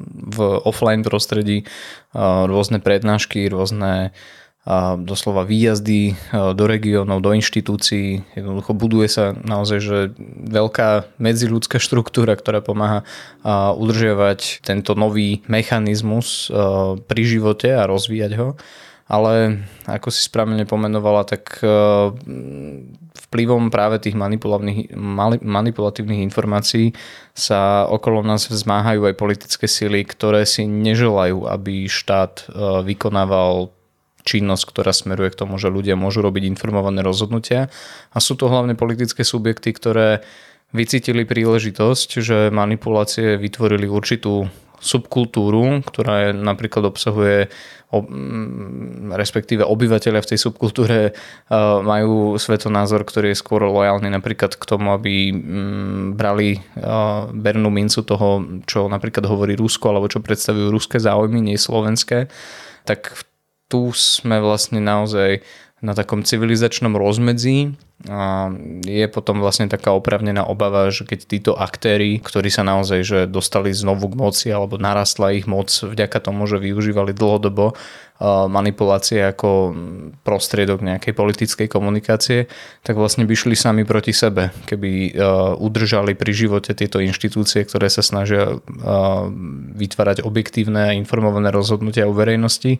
v 0.10 0.38
offline 0.62 1.01
prostredí, 1.01 1.65
rôzne 2.13 2.77
prednášky, 2.77 3.50
rôzne 3.50 4.13
a 4.63 4.96
doslova 4.96 5.43
výjazdy 5.43 6.01
e, 6.08 6.13
do 6.55 6.63
regiónov, 6.63 7.20
do 7.20 7.36
inštitúcií. 7.36 8.24
Jednoducho 8.32 8.72
buduje 8.72 9.12
sa 9.12 9.36
naozaj 9.36 9.79
že 9.84 9.98
veľká 10.39 11.20
medziľudská 11.20 11.84
štruktúra, 11.84 12.39
ktorá 12.39 12.63
pomáha 12.63 13.03
udržiavať 13.75 14.63
tento 14.63 14.96
nový 14.96 15.43
mechanizmus 15.51 16.48
e, 16.48 16.55
pri 16.96 17.22
živote 17.27 17.75
a 17.75 17.84
rozvíjať 17.91 18.32
ho. 18.39 18.55
Ale 19.03 19.60
ako 19.84 20.08
si 20.15 20.24
správne 20.24 20.63
pomenovala, 20.63 21.27
tak 21.27 21.60
e, 21.60 21.67
vplyvom 23.27 23.67
práve 23.67 24.00
tých 24.00 24.15
manipulatívnych 25.43 26.24
informácií 26.24 26.96
sa 27.36 27.84
okolo 27.91 28.24
nás 28.24 28.48
vzmáhajú 28.48 29.12
aj 29.12 29.20
politické 29.20 29.67
sily, 29.67 30.08
ktoré 30.08 30.48
si 30.48 30.63
neželajú, 30.63 31.51
aby 31.51 31.91
štát 31.91 32.48
vykonával 32.88 33.75
činnosť, 34.24 34.63
ktorá 34.72 34.92
smeruje 34.96 35.32
k 35.32 35.39
tomu, 35.44 35.60
že 35.60 35.72
ľudia 35.72 36.00
môžu 36.00 36.24
robiť 36.24 36.48
informované 36.48 37.03
rozhodnutia. 37.03 37.72
A 38.12 38.18
sú 38.18 38.39
to 38.39 38.48
hlavne 38.48 38.75
politické 38.75 39.27
subjekty, 39.27 39.75
ktoré 39.75 40.24
vycítili 40.74 41.27
príležitosť, 41.27 42.10
že 42.24 42.38
manipulácie 42.50 43.38
vytvorili 43.38 43.86
určitú 43.86 44.50
subkultúru, 44.84 45.80
ktorá 45.86 46.27
je, 46.27 46.30
napríklad 46.36 46.92
obsahuje 46.92 47.48
respektíve 49.13 49.62
obyvateľia 49.62 50.25
v 50.25 50.30
tej 50.34 50.39
subkultúre 50.42 51.13
majú 51.86 52.42
svetonázor, 52.42 53.06
ktorý 53.06 53.32
je 53.32 53.38
skôr 53.38 53.70
lojálny 53.70 54.10
napríklad 54.10 54.58
k 54.58 54.63
tomu, 54.65 54.98
aby 54.98 55.30
brali 56.18 56.58
bernú 57.38 57.70
mincu 57.70 58.01
toho, 58.01 58.42
čo 58.65 58.89
napríklad 58.89 59.30
hovorí 59.30 59.53
Rusko, 59.53 59.94
alebo 59.94 60.10
čo 60.10 60.25
predstavujú 60.25 60.74
ruské 60.74 60.98
záujmy, 60.98 61.53
nie 61.53 61.58
slovenské, 61.62 62.34
tak 62.89 63.13
v 63.13 63.22
tu 63.74 63.89
sme 63.98 64.38
vlastne 64.38 64.77
naozaj 64.77 65.42
na 65.84 65.92
takom 65.98 66.22
civilizačnom 66.24 66.96
rozmedzi 66.96 67.75
a 68.08 68.48
je 68.88 69.03
potom 69.12 69.44
vlastne 69.44 69.68
taká 69.68 69.92
opravnená 69.92 70.48
obava, 70.48 70.88
že 70.94 71.03
keď 71.03 71.20
títo 71.27 71.51
aktéry, 71.60 72.24
ktorí 72.24 72.48
sa 72.48 72.63
naozaj 72.63 73.00
že 73.03 73.20
dostali 73.27 73.75
znovu 73.75 74.08
k 74.08 74.15
moci 74.15 74.48
alebo 74.48 74.80
narastla 74.80 75.36
ich 75.36 75.44
moc 75.44 75.68
vďaka 75.74 76.24
tomu, 76.24 76.48
že 76.48 76.62
využívali 76.62 77.12
dlhodobo 77.12 77.75
manipulácie 78.48 79.20
ako 79.27 79.75
prostriedok 80.24 80.80
nejakej 80.80 81.12
politickej 81.12 81.68
komunikácie, 81.68 82.48
tak 82.80 82.96
vlastne 82.96 83.27
by 83.27 83.36
šli 83.36 83.56
sami 83.58 83.84
proti 83.84 84.15
sebe, 84.15 84.56
keby 84.63 85.20
udržali 85.60 86.15
pri 86.15 86.32
živote 86.32 86.72
tieto 86.72 87.03
inštitúcie, 87.03 87.68
ktoré 87.68 87.92
sa 87.92 88.00
snažia 88.00 88.56
vytvárať 89.75 90.24
objektívne 90.24 90.92
a 90.92 90.96
informované 90.96 91.51
rozhodnutia 91.51 92.08
o 92.08 92.15
verejnosti 92.15 92.80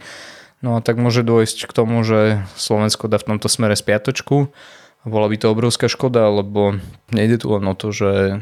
No 0.64 0.80
a 0.80 0.82
tak 0.82 0.96
môže 0.96 1.28
dôjsť 1.28 1.68
k 1.68 1.76
tomu, 1.76 2.08
že 2.08 2.40
Slovensko 2.56 3.12
dá 3.12 3.20
v 3.20 3.36
tomto 3.36 3.52
smere 3.52 3.76
spiatočku. 3.76 4.48
Bola 5.04 5.28
by 5.28 5.36
to 5.36 5.52
obrovská 5.52 5.92
škoda, 5.92 6.32
lebo 6.32 6.80
nejde 7.12 7.44
tu 7.44 7.52
len 7.52 7.68
o 7.68 7.76
to, 7.76 7.92
že 7.92 8.12
e, 8.16 8.36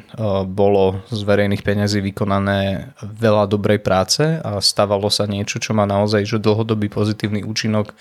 bolo 0.46 1.02
z 1.10 1.26
verejných 1.26 1.66
peňazí 1.66 2.06
vykonané 2.06 2.94
veľa 3.02 3.50
dobrej 3.50 3.82
práce 3.82 4.22
a 4.22 4.62
stávalo 4.62 5.10
sa 5.10 5.26
niečo, 5.26 5.58
čo 5.58 5.74
má 5.74 5.90
naozaj 5.90 6.22
že 6.30 6.38
dlhodobý 6.38 6.94
pozitívny 6.94 7.42
účinok 7.42 7.98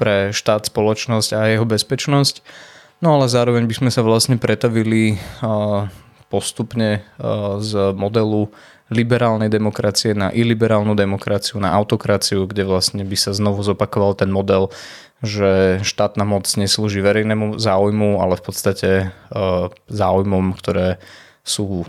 pre 0.00 0.32
štát, 0.32 0.72
spoločnosť 0.72 1.36
a 1.36 1.52
jeho 1.52 1.68
bezpečnosť. 1.68 2.40
No 3.04 3.20
ale 3.20 3.28
zároveň 3.28 3.68
by 3.68 3.84
sme 3.84 3.90
sa 3.92 4.00
vlastne 4.00 4.40
pretavili 4.40 5.14
e, 5.14 5.16
postupne 6.32 6.88
e, 6.96 7.00
z 7.60 7.92
modelu 7.92 8.48
liberálnej 8.90 9.46
demokracie 9.46 10.12
na 10.18 10.34
iliberálnu 10.34 10.98
demokraciu, 10.98 11.62
na 11.62 11.70
autokraciu, 11.72 12.44
kde 12.50 12.66
vlastne 12.66 13.06
by 13.06 13.16
sa 13.16 13.30
znovu 13.30 13.62
zopakoval 13.62 14.18
ten 14.18 14.28
model, 14.34 14.74
že 15.22 15.78
štátna 15.86 16.26
moc 16.26 16.50
neslúži 16.58 16.98
verejnému 16.98 17.56
záujmu, 17.56 18.18
ale 18.18 18.34
v 18.34 18.42
podstate 18.42 18.90
e, 18.90 19.06
záujmom, 19.86 20.58
ktoré 20.58 20.98
sú 21.46 21.84
e, 21.84 21.86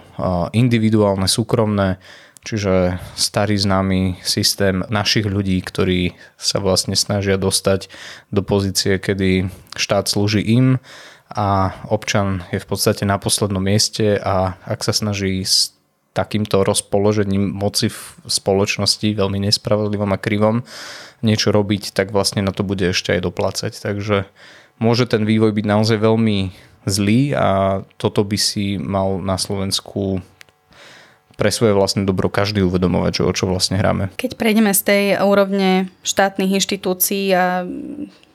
individuálne, 0.53 1.25
súkromné, 1.25 1.98
čiže 2.46 3.01
starý 3.17 3.58
známy 3.58 4.22
systém 4.22 4.86
našich 4.89 5.25
ľudí, 5.25 5.62
ktorí 5.62 6.17
sa 6.38 6.62
vlastne 6.62 6.93
snažia 6.93 7.38
dostať 7.38 7.89
do 8.29 8.41
pozície, 8.46 8.98
kedy 9.01 9.50
štát 9.77 10.05
slúži 10.05 10.41
im 10.41 10.81
a 11.31 11.72
občan 11.88 12.43
je 12.51 12.60
v 12.60 12.67
podstate 12.67 13.08
na 13.08 13.15
poslednom 13.15 13.63
mieste 13.63 14.20
a 14.20 14.60
ak 14.67 14.84
sa 14.84 14.91
snaží 14.91 15.48
takýmto 16.12 16.68
rozpoložením 16.68 17.51
moci 17.56 17.88
v 17.88 18.00
spoločnosti, 18.27 19.15
veľmi 19.15 19.39
nespravodlivom 19.48 20.12
a 20.12 20.20
krivom, 20.20 20.68
niečo 21.24 21.56
robiť, 21.56 21.96
tak 21.96 22.12
vlastne 22.12 22.44
na 22.44 22.51
to 22.51 22.68
bude 22.68 22.84
ešte 22.84 23.15
aj 23.15 23.22
doplácať. 23.24 23.74
Takže 23.80 24.27
môže 24.82 25.08
ten 25.08 25.24
vývoj 25.24 25.56
byť 25.56 25.65
naozaj 25.65 25.98
veľmi 26.01 26.51
zlý 26.84 27.38
a 27.38 27.82
toto 27.96 28.25
by 28.25 28.38
si 28.41 28.75
mal 28.75 29.22
na 29.22 29.38
Slovensku 29.38 30.20
pre 31.39 31.50
svoje 31.50 31.74
vlastné 31.74 32.06
dobro 32.06 32.30
každý 32.30 32.62
uvedomovať, 32.62 33.22
že 33.22 33.25
o 33.25 33.32
čo 33.34 33.50
vlastne 33.50 33.80
hráme. 33.80 34.13
Keď 34.13 34.38
prejdeme 34.38 34.77
z 34.77 34.82
tej 34.86 35.03
úrovne 35.25 35.89
štátnych 36.06 36.62
inštitúcií 36.62 37.34
a 37.34 37.65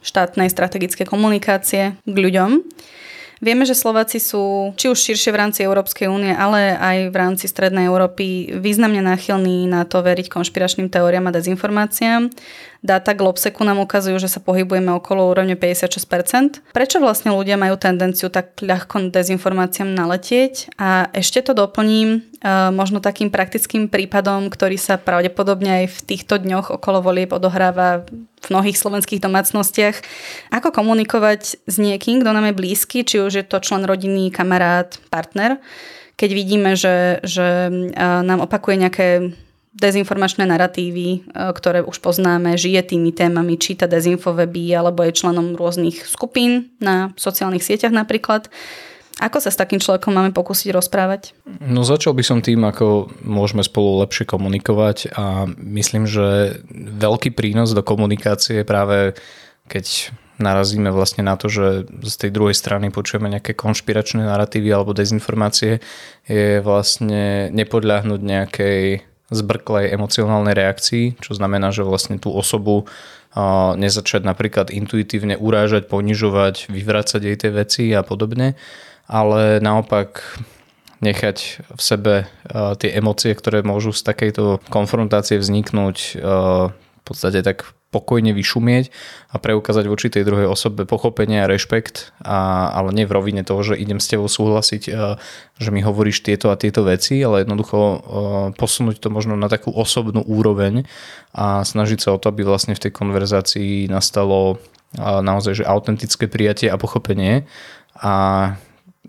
štátnej 0.03 0.51
strategické 0.51 1.07
komunikácie 1.07 1.95
k 2.03 2.17
ľuďom, 2.17 2.67
Vieme, 3.37 3.69
že 3.69 3.77
Slováci 3.77 4.17
sú 4.17 4.73
či 4.81 4.89
už 4.89 4.97
širšie 4.97 5.29
v 5.29 5.41
rámci 5.45 5.61
Európskej 5.61 6.09
únie, 6.09 6.33
ale 6.33 6.73
aj 6.73 7.13
v 7.13 7.17
rámci 7.17 7.45
Strednej 7.45 7.85
Európy 7.85 8.57
významne 8.57 9.05
náchylní 9.05 9.69
na 9.69 9.85
to 9.85 10.01
veriť 10.01 10.33
konšpiračným 10.33 10.89
teóriám 10.89 11.29
a 11.29 11.35
dezinformáciám. 11.37 12.33
Dáta 12.87 13.19
Globseku 13.19 13.67
nám 13.67 13.83
ukazujú, 13.83 14.17
že 14.17 14.31
sa 14.31 14.41
pohybujeme 14.41 14.95
okolo 14.95 15.29
úrovne 15.35 15.59
56%. 15.59 16.63
Prečo 16.71 16.97
vlastne 17.03 17.35
ľudia 17.35 17.59
majú 17.59 17.75
tendenciu 17.77 18.31
tak 18.31 18.57
ľahko 18.63 19.11
dezinformáciám 19.11 19.91
naletieť? 19.91 20.79
A 20.81 21.11
ešte 21.13 21.43
to 21.45 21.53
doplním 21.53 22.23
uh, 22.41 22.71
možno 22.71 23.03
takým 23.03 23.29
praktickým 23.29 23.91
prípadom, 23.91 24.49
ktorý 24.49 24.79
sa 24.79 24.97
pravdepodobne 24.97 25.85
aj 25.85 25.87
v 25.93 25.99
týchto 26.15 26.39
dňoch 26.41 26.73
okolo 26.73 27.03
volieb 27.03 27.35
odohráva 27.35 28.07
v 28.47 28.55
mnohých 28.55 28.79
slovenských 28.79 29.19
domácnostiach. 29.19 29.97
Ako 30.55 30.71
komunikovať 30.71 31.67
s 31.67 31.77
niekým, 31.77 32.23
kto 32.23 32.31
nám 32.31 32.49
je 32.49 32.59
blízky, 32.59 33.03
či 33.03 33.19
už 33.19 33.43
je 33.43 33.45
to 33.45 33.59
člen 33.59 33.83
rodiny, 33.83 34.31
kamarát, 34.31 34.95
partner, 35.11 35.59
keď 36.17 36.31
vidíme, 36.33 36.73
že, 36.79 37.21
že 37.27 37.69
nám 37.99 38.41
opakuje 38.41 38.77
nejaké 38.81 39.09
dezinformačné 39.77 40.49
narratívy, 40.49 41.37
ktoré 41.37 41.85
už 41.85 42.01
poznáme, 42.01 42.57
žije 42.57 42.97
tými 42.97 43.13
témami, 43.13 43.61
číta 43.61 43.85
dezinfoweby 43.85 44.73
alebo 44.73 45.05
je 45.05 45.13
členom 45.13 45.53
rôznych 45.53 46.01
skupín 46.09 46.73
na 46.81 47.13
sociálnych 47.21 47.61
sieťach 47.61 47.93
napríklad. 47.93 48.49
Ako 49.17 49.41
sa 49.41 49.49
s 49.49 49.57
takým 49.57 49.81
človekom 49.81 50.13
máme 50.13 50.37
pokúsiť 50.37 50.77
rozprávať? 50.77 51.33
No 51.65 51.89
začal 51.89 52.13
by 52.13 52.21
som 52.21 52.45
tým, 52.45 52.61
ako 52.69 53.09
môžeme 53.25 53.65
spolu 53.65 54.05
lepšie 54.05 54.29
komunikovať 54.29 55.17
a 55.17 55.49
myslím, 55.57 56.05
že 56.05 56.61
veľký 56.75 57.33
prínos 57.33 57.73
do 57.73 57.81
komunikácie 57.81 58.61
je 58.61 58.69
práve 58.69 59.17
keď 59.67 60.15
narazíme 60.39 60.93
vlastne 60.93 61.27
na 61.27 61.35
to, 61.35 61.49
že 61.51 61.89
z 62.07 62.15
tej 62.27 62.31
druhej 62.31 62.55
strany 62.55 62.93
počujeme 62.93 63.27
nejaké 63.27 63.57
konšpiračné 63.57 64.23
narratívy 64.25 64.69
alebo 64.71 64.95
dezinformácie, 64.95 65.83
je 66.29 66.61
vlastne 66.63 67.51
nepodľahnúť 67.51 68.21
nejakej 68.21 68.81
zbrklej 69.27 69.91
emocionálnej 69.91 70.55
reakcii, 70.55 71.19
čo 71.19 71.35
znamená, 71.35 71.75
že 71.75 71.83
vlastne 71.83 72.21
tú 72.23 72.31
osobu 72.31 72.87
nezačať 73.77 74.23
napríklad 74.25 74.73
intuitívne 74.73 75.37
urážať, 75.37 75.91
ponižovať, 75.91 76.73
vyvracať 76.73 77.21
jej 77.21 77.37
tie 77.37 77.51
veci 77.53 77.85
a 77.93 78.01
podobne, 78.01 78.57
ale 79.07 79.63
naopak 79.63 80.23
nechať 81.01 81.37
v 81.77 81.81
sebe 81.81 82.15
uh, 82.27 82.75
tie 82.79 82.91
emócie, 82.97 83.33
ktoré 83.37 83.61
môžu 83.63 83.93
z 83.93 84.03
takejto 84.03 84.65
konfrontácie 84.73 85.37
vzniknúť, 85.39 85.97
uh, 86.19 86.73
v 86.73 87.03
podstate 87.05 87.45
tak 87.45 87.71
pokojne 87.95 88.35
vyšumieť 88.35 88.91
a 89.31 89.39
preukázať 89.39 89.87
voči 89.87 90.11
tej 90.11 90.27
druhej 90.27 90.51
osobe 90.51 90.85
pochopenie 90.85 91.39
a 91.39 91.49
rešpekt, 91.49 92.13
a, 92.19 92.69
ale 92.75 92.91
nie 92.93 93.07
v 93.07 93.15
rovine 93.15 93.47
toho, 93.47 93.63
že 93.63 93.79
idem 93.79 94.03
s 94.03 94.11
tebou 94.11 94.27
súhlasiť, 94.27 94.83
uh, 94.91 95.17
že 95.57 95.71
mi 95.71 95.87
hovoríš 95.87 96.27
tieto 96.27 96.51
a 96.51 96.59
tieto 96.59 96.83
veci, 96.83 97.23
ale 97.23 97.47
jednoducho 97.47 97.79
posunúť 98.59 98.99
to 99.01 99.09
možno 99.09 99.39
na 99.39 99.47
takú 99.47 99.71
osobnú 99.71 100.27
úroveň 100.27 100.85
a 101.31 101.63
snažiť 101.63 101.99
sa 102.03 102.17
o 102.17 102.21
to, 102.21 102.33
aby 102.33 102.43
vlastne 102.43 102.75
v 102.75 102.83
tej 102.89 102.93
konverzácii 102.93 103.87
nastalo 103.87 104.59
naozaj 104.97 105.63
že 105.63 105.65
autentické 105.69 106.27
prijatie 106.27 106.73
a 106.73 106.81
pochopenie 106.81 107.45
a 107.97 108.57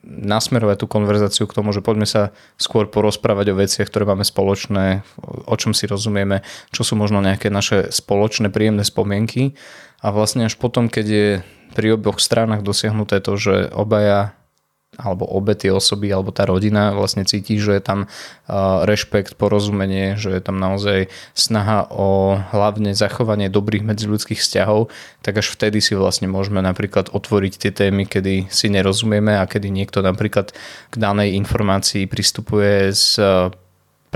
nasmerovať 0.07 0.83
tú 0.83 0.87
konverzáciu 0.87 1.45
k 1.45 1.55
tomu, 1.59 1.75
že 1.75 1.83
poďme 1.83 2.07
sa 2.07 2.31
skôr 2.55 2.87
porozprávať 2.87 3.51
o 3.51 3.59
veciach, 3.59 3.91
ktoré 3.91 4.07
máme 4.07 4.23
spoločné, 4.23 5.03
o 5.43 5.55
čom 5.59 5.75
si 5.75 5.83
rozumieme, 5.83 6.47
čo 6.71 6.87
sú 6.87 6.95
možno 6.95 7.19
nejaké 7.19 7.51
naše 7.51 7.91
spoločné 7.91 8.47
príjemné 8.47 8.87
spomienky. 8.87 9.51
A 9.99 10.15
vlastne 10.15 10.47
až 10.47 10.55
potom, 10.55 10.87
keď 10.87 11.05
je 11.05 11.27
pri 11.75 11.99
oboch 11.99 12.23
stranách 12.23 12.63
dosiahnuté 12.63 13.19
to, 13.19 13.35
že 13.35 13.67
obaja 13.75 14.36
alebo 14.95 15.27
obe 15.27 15.51
tie 15.51 15.69
osoby, 15.69 16.07
alebo 16.09 16.31
tá 16.31 16.47
rodina 16.47 16.95
vlastne 16.95 17.27
cíti, 17.27 17.59
že 17.59 17.75
je 17.75 17.83
tam 17.83 17.99
rešpekt, 18.87 19.35
porozumenie, 19.35 20.15
že 20.15 20.31
je 20.31 20.41
tam 20.41 20.57
naozaj 20.57 21.11
snaha 21.35 21.91
o 21.91 22.39
hlavne 22.39 22.95
zachovanie 22.95 23.51
dobrých 23.51 23.83
medziľudských 23.83 24.39
vzťahov, 24.39 24.87
tak 25.21 25.43
až 25.43 25.51
vtedy 25.51 25.83
si 25.83 25.93
vlastne 25.93 26.31
môžeme 26.31 26.63
napríklad 26.63 27.11
otvoriť 27.11 27.53
tie 27.67 27.71
témy, 27.75 28.07
kedy 28.07 28.47
si 28.47 28.71
nerozumieme 28.71 29.35
a 29.35 29.43
kedy 29.43 29.67
niekto 29.69 29.99
napríklad 29.99 30.55
k 30.89 30.95
danej 30.95 31.35
informácii 31.35 32.07
pristupuje 32.07 32.95
s 32.95 33.19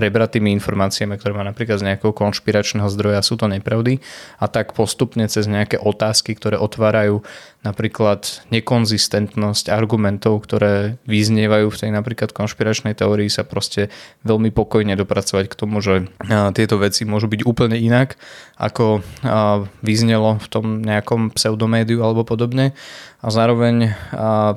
prebratými 0.01 0.49
informáciami, 0.57 1.13
ktoré 1.21 1.37
má 1.37 1.45
napríklad 1.45 1.77
z 1.77 1.93
nejakého 1.93 2.09
konšpiračného 2.09 2.89
zdroja, 2.89 3.21
sú 3.21 3.37
to 3.37 3.45
nepravdy. 3.45 4.01
A 4.41 4.49
tak 4.49 4.73
postupne 4.73 5.29
cez 5.29 5.45
nejaké 5.45 5.77
otázky, 5.77 6.33
ktoré 6.33 6.57
otvárajú 6.57 7.21
napríklad 7.61 8.41
nekonzistentnosť 8.49 9.69
argumentov, 9.69 10.41
ktoré 10.41 10.97
vyznievajú 11.05 11.69
v 11.69 11.79
tej 11.85 11.91
napríklad 11.93 12.33
konšpiračnej 12.33 12.97
teórii 12.97 13.29
sa 13.29 13.45
proste 13.45 13.93
veľmi 14.25 14.49
pokojne 14.49 14.97
dopracovať 14.97 15.45
k 15.45 15.57
tomu, 15.61 15.77
že 15.85 16.09
tieto 16.57 16.81
veci 16.81 17.05
môžu 17.05 17.29
byť 17.29 17.45
úplne 17.45 17.77
inak, 17.77 18.17
ako 18.61 19.01
vyznelo 19.81 20.37
v 20.37 20.47
tom 20.53 20.85
nejakom 20.85 21.33
pseudomédiu 21.33 22.05
alebo 22.05 22.21
podobne. 22.21 22.77
A 23.25 23.33
zároveň 23.33 23.97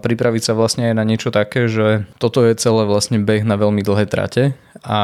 pripraviť 0.04 0.42
sa 0.44 0.52
vlastne 0.52 0.92
aj 0.92 0.94
na 1.00 1.04
niečo 1.08 1.32
také, 1.32 1.64
že 1.72 2.04
toto 2.20 2.44
je 2.44 2.52
celé 2.60 2.84
vlastne 2.84 3.16
beh 3.24 3.48
na 3.48 3.56
veľmi 3.56 3.80
dlhé 3.80 4.04
trate. 4.04 4.52
A 4.84 5.00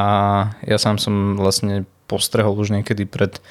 ja 0.61 0.77
sám 0.77 1.01
som 1.01 1.33
vlastne 1.33 1.89
postrehol 2.05 2.53
už 2.61 2.77
niekedy 2.77 3.09
pred 3.09 3.41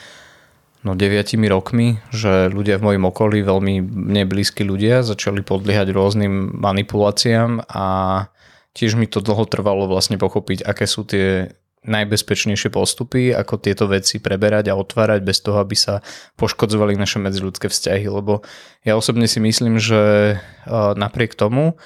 no 0.87 0.95
9 0.97 1.37
rokmi, 1.51 2.01
že 2.15 2.49
ľudia 2.49 2.81
v 2.81 2.87
mojom 2.95 3.05
okolí, 3.11 3.45
veľmi 3.45 3.85
mne 3.85 4.25
blízki 4.25 4.65
ľudia, 4.65 5.05
začali 5.05 5.45
podliehať 5.45 5.93
rôznym 5.93 6.57
manipuláciám 6.57 7.69
a 7.69 7.87
tiež 8.73 8.97
mi 8.97 9.11
to 9.11 9.21
dlho 9.21 9.45
trvalo 9.51 9.91
vlastne 9.91 10.17
pochopiť, 10.17 10.63
aké 10.63 10.87
sú 10.87 11.05
tie 11.05 11.53
najbezpečnejšie 11.81 12.69
postupy, 12.69 13.33
ako 13.33 13.57
tieto 13.57 13.89
veci 13.89 14.21
preberať 14.21 14.69
a 14.69 14.77
otvárať 14.77 15.21
bez 15.25 15.41
toho, 15.41 15.65
aby 15.65 15.73
sa 15.73 16.05
poškodzovali 16.37 16.93
naše 16.97 17.17
medziludské 17.17 17.73
vzťahy, 17.73 18.05
lebo 18.05 18.45
ja 18.85 19.01
osobne 19.01 19.25
si 19.25 19.41
myslím, 19.41 19.81
že 19.81 20.37
napriek 20.97 21.33
tomu, 21.33 21.81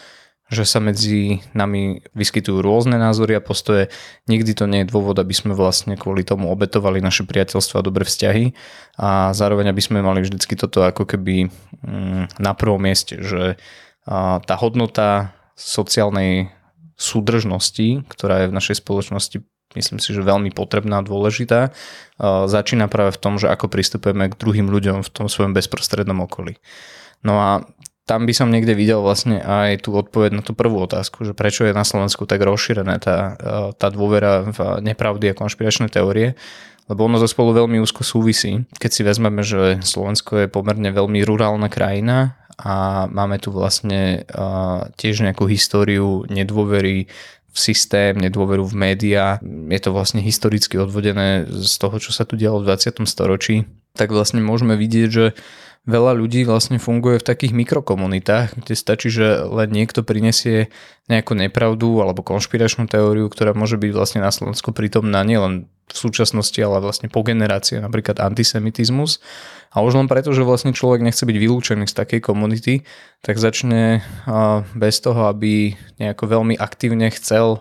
že 0.50 0.68
sa 0.68 0.76
medzi 0.76 1.40
nami 1.56 2.04
vyskytujú 2.12 2.60
rôzne 2.60 3.00
názory 3.00 3.38
a 3.38 3.42
postoje. 3.42 3.88
Nikdy 4.28 4.52
to 4.52 4.68
nie 4.68 4.84
je 4.84 4.90
dôvod, 4.92 5.16
aby 5.16 5.32
sme 5.32 5.56
vlastne 5.56 5.96
kvôli 5.96 6.20
tomu 6.20 6.52
obetovali 6.52 7.00
naše 7.00 7.24
priateľstvo 7.24 7.80
a 7.80 7.86
dobré 7.86 8.04
vzťahy 8.04 8.52
a 9.00 9.32
zároveň 9.32 9.72
aby 9.72 9.82
sme 9.82 10.04
mali 10.04 10.20
vždycky 10.20 10.52
toto 10.54 10.84
ako 10.84 11.08
keby 11.08 11.48
mm, 11.80 12.38
na 12.42 12.52
prvom 12.52 12.82
mieste, 12.82 13.24
že 13.24 13.56
tá 14.44 14.54
hodnota 14.60 15.32
sociálnej 15.56 16.52
súdržnosti, 16.94 18.04
ktorá 18.12 18.44
je 18.44 18.50
v 18.52 18.56
našej 18.60 18.84
spoločnosti 18.84 19.38
myslím 19.74 19.98
si, 19.98 20.14
že 20.14 20.22
veľmi 20.22 20.54
potrebná 20.54 21.02
a 21.02 21.06
dôležitá, 21.06 21.74
začína 22.46 22.86
práve 22.86 23.14
v 23.14 23.20
tom, 23.20 23.38
že 23.38 23.50
ako 23.50 23.66
pristupujeme 23.70 24.30
k 24.30 24.38
druhým 24.38 24.70
ľuďom 24.70 25.02
v 25.02 25.10
tom 25.10 25.26
svojom 25.26 25.52
bezprostrednom 25.54 26.22
okolí. 26.22 26.56
No 27.26 27.40
a 27.40 27.50
tam 28.04 28.28
by 28.28 28.36
som 28.36 28.52
niekde 28.52 28.76
videl 28.76 29.00
vlastne 29.00 29.40
aj 29.40 29.88
tú 29.88 29.96
odpoveď 29.96 30.36
na 30.36 30.42
tú 30.44 30.52
prvú 30.52 30.84
otázku, 30.84 31.24
že 31.24 31.32
prečo 31.32 31.64
je 31.64 31.72
na 31.72 31.88
Slovensku 31.88 32.28
tak 32.28 32.44
rozšírená 32.44 33.00
tá, 33.00 33.16
e, 33.16 33.52
tá 33.80 33.88
dôvera 33.88 34.44
v 34.44 34.84
nepravdy 34.84 35.32
a 35.32 35.38
konšpiračné 35.38 35.88
teórie, 35.88 36.36
lebo 36.84 37.08
ono 37.08 37.16
zo 37.16 37.24
spolu 37.24 37.56
veľmi 37.56 37.80
úzko 37.80 38.04
súvisí. 38.04 38.68
Keď 38.76 38.90
si 38.92 39.02
vezmeme, 39.08 39.40
že 39.40 39.80
Slovensko 39.80 40.44
je 40.44 40.52
pomerne 40.52 40.92
veľmi 40.92 41.24
rurálna 41.24 41.72
krajina 41.72 42.36
a 42.60 43.08
máme 43.08 43.40
tu 43.40 43.48
vlastne 43.56 44.28
uh, 44.28 44.86
tiež 45.00 45.24
nejakú 45.24 45.48
históriu 45.48 46.28
nedôvery 46.28 47.08
v 47.54 47.58
systém, 47.58 48.18
nedôveru 48.18 48.66
v 48.66 48.74
médiá. 48.74 49.38
Je 49.46 49.80
to 49.80 49.94
vlastne 49.94 50.18
historicky 50.18 50.74
odvodené 50.74 51.46
z 51.46 51.74
toho, 51.78 52.02
čo 52.02 52.10
sa 52.10 52.26
tu 52.26 52.34
dialo 52.34 52.58
v 52.58 52.74
20. 52.74 53.06
storočí. 53.06 53.70
Tak 53.94 54.10
vlastne 54.10 54.42
môžeme 54.42 54.74
vidieť, 54.74 55.08
že 55.08 55.38
veľa 55.86 56.18
ľudí 56.18 56.42
vlastne 56.42 56.82
funguje 56.82 57.22
v 57.22 57.28
takých 57.30 57.54
mikrokomunitách, 57.54 58.58
kde 58.58 58.74
stačí, 58.74 59.12
že 59.12 59.46
len 59.46 59.70
niekto 59.70 60.02
prinesie 60.02 60.72
nejakú 61.06 61.38
nepravdu 61.38 62.02
alebo 62.02 62.26
konšpiračnú 62.26 62.90
teóriu, 62.90 63.30
ktorá 63.30 63.54
môže 63.54 63.78
byť 63.78 63.92
vlastne 63.94 64.20
na 64.24 64.34
Slovensku 64.34 64.74
prítomná 64.74 65.22
nielen 65.22 65.70
v 65.84 65.96
súčasnosti, 65.96 66.56
ale 66.58 66.80
vlastne 66.80 67.12
po 67.12 67.20
generácie, 67.20 67.76
napríklad 67.76 68.16
antisemitizmus. 68.18 69.20
A 69.74 69.82
už 69.82 69.98
len 69.98 70.06
preto, 70.06 70.30
že 70.30 70.46
vlastne 70.46 70.70
človek 70.70 71.02
nechce 71.02 71.26
byť 71.26 71.34
vylúčený 71.34 71.90
z 71.90 71.98
takej 71.98 72.20
komunity, 72.22 72.86
tak 73.26 73.42
začne 73.42 74.06
bez 74.78 75.02
toho, 75.02 75.26
aby 75.26 75.74
nejako 75.98 76.30
veľmi 76.30 76.54
aktívne 76.54 77.10
chcel 77.10 77.58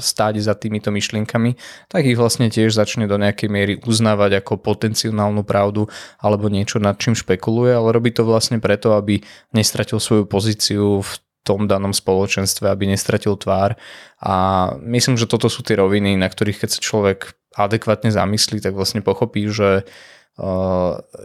stáť 0.00 0.40
za 0.40 0.56
týmito 0.56 0.88
myšlienkami, 0.88 1.60
tak 1.92 2.08
ich 2.08 2.16
vlastne 2.16 2.48
tiež 2.48 2.72
začne 2.72 3.04
do 3.04 3.20
nejakej 3.20 3.48
miery 3.52 3.74
uznávať 3.84 4.40
ako 4.40 4.56
potenciálnu 4.56 5.44
pravdu 5.44 5.84
alebo 6.16 6.48
niečo, 6.48 6.80
nad 6.80 6.96
čím 6.96 7.12
špekuluje, 7.12 7.76
ale 7.76 7.92
robí 7.92 8.08
to 8.08 8.24
vlastne 8.24 8.56
preto, 8.56 8.96
aby 8.96 9.20
nestratil 9.52 10.00
svoju 10.00 10.24
pozíciu 10.24 11.04
v 11.04 11.12
tom 11.44 11.68
danom 11.68 11.92
spoločenstve, 11.92 12.72
aby 12.72 12.88
nestratil 12.88 13.36
tvár. 13.36 13.76
A 14.20 14.68
myslím, 14.80 15.20
že 15.20 15.28
toto 15.28 15.52
sú 15.52 15.60
tie 15.60 15.76
roviny, 15.76 16.16
na 16.16 16.28
ktorých 16.28 16.64
keď 16.64 16.68
sa 16.72 16.80
človek 16.80 17.36
adekvátne 17.56 18.14
zamyslí, 18.14 18.62
tak 18.62 18.74
vlastne 18.78 19.02
pochopí, 19.02 19.50
že 19.50 19.84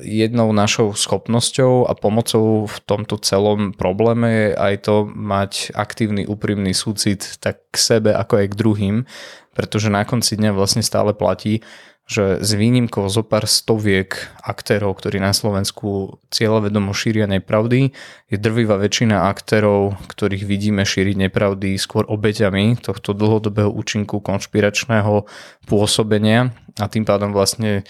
jednou 0.04 0.52
našou 0.52 0.92
schopnosťou 0.92 1.88
a 1.88 1.96
pomocou 1.96 2.68
v 2.68 2.78
tomto 2.84 3.16
celom 3.24 3.72
probléme 3.72 4.28
je 4.28 4.48
aj 4.60 4.76
to 4.92 4.96
mať 5.08 5.72
aktívny, 5.72 6.28
úprimný 6.28 6.76
súcit 6.76 7.40
tak 7.40 7.64
k 7.72 7.76
sebe 7.80 8.12
ako 8.12 8.44
aj 8.44 8.48
k 8.52 8.60
druhým, 8.60 8.96
pretože 9.56 9.88
na 9.88 10.04
konci 10.04 10.36
dňa 10.36 10.52
vlastne 10.52 10.84
stále 10.84 11.16
platí, 11.16 11.64
že 12.06 12.38
s 12.38 12.54
výnimkou 12.54 13.10
zo 13.10 13.26
pár 13.26 13.50
stoviek 13.50 14.14
aktérov, 14.46 14.94
ktorí 14.94 15.18
na 15.18 15.34
Slovensku 15.34 16.22
cieľavedomo 16.30 16.94
šíria 16.94 17.26
nepravdy, 17.26 17.98
je 18.30 18.38
drvivá 18.38 18.78
väčšina 18.78 19.26
aktérov, 19.26 19.98
ktorých 20.06 20.46
vidíme 20.46 20.86
šíriť 20.86 21.30
nepravdy 21.30 21.74
skôr 21.82 22.06
obeťami 22.06 22.78
tohto 22.78 23.18
dlhodobého 23.18 23.74
účinku 23.74 24.22
konšpiračného 24.22 25.26
pôsobenia. 25.66 26.54
A 26.78 26.86
tým 26.86 27.10
pádom 27.10 27.34
vlastne 27.34 27.82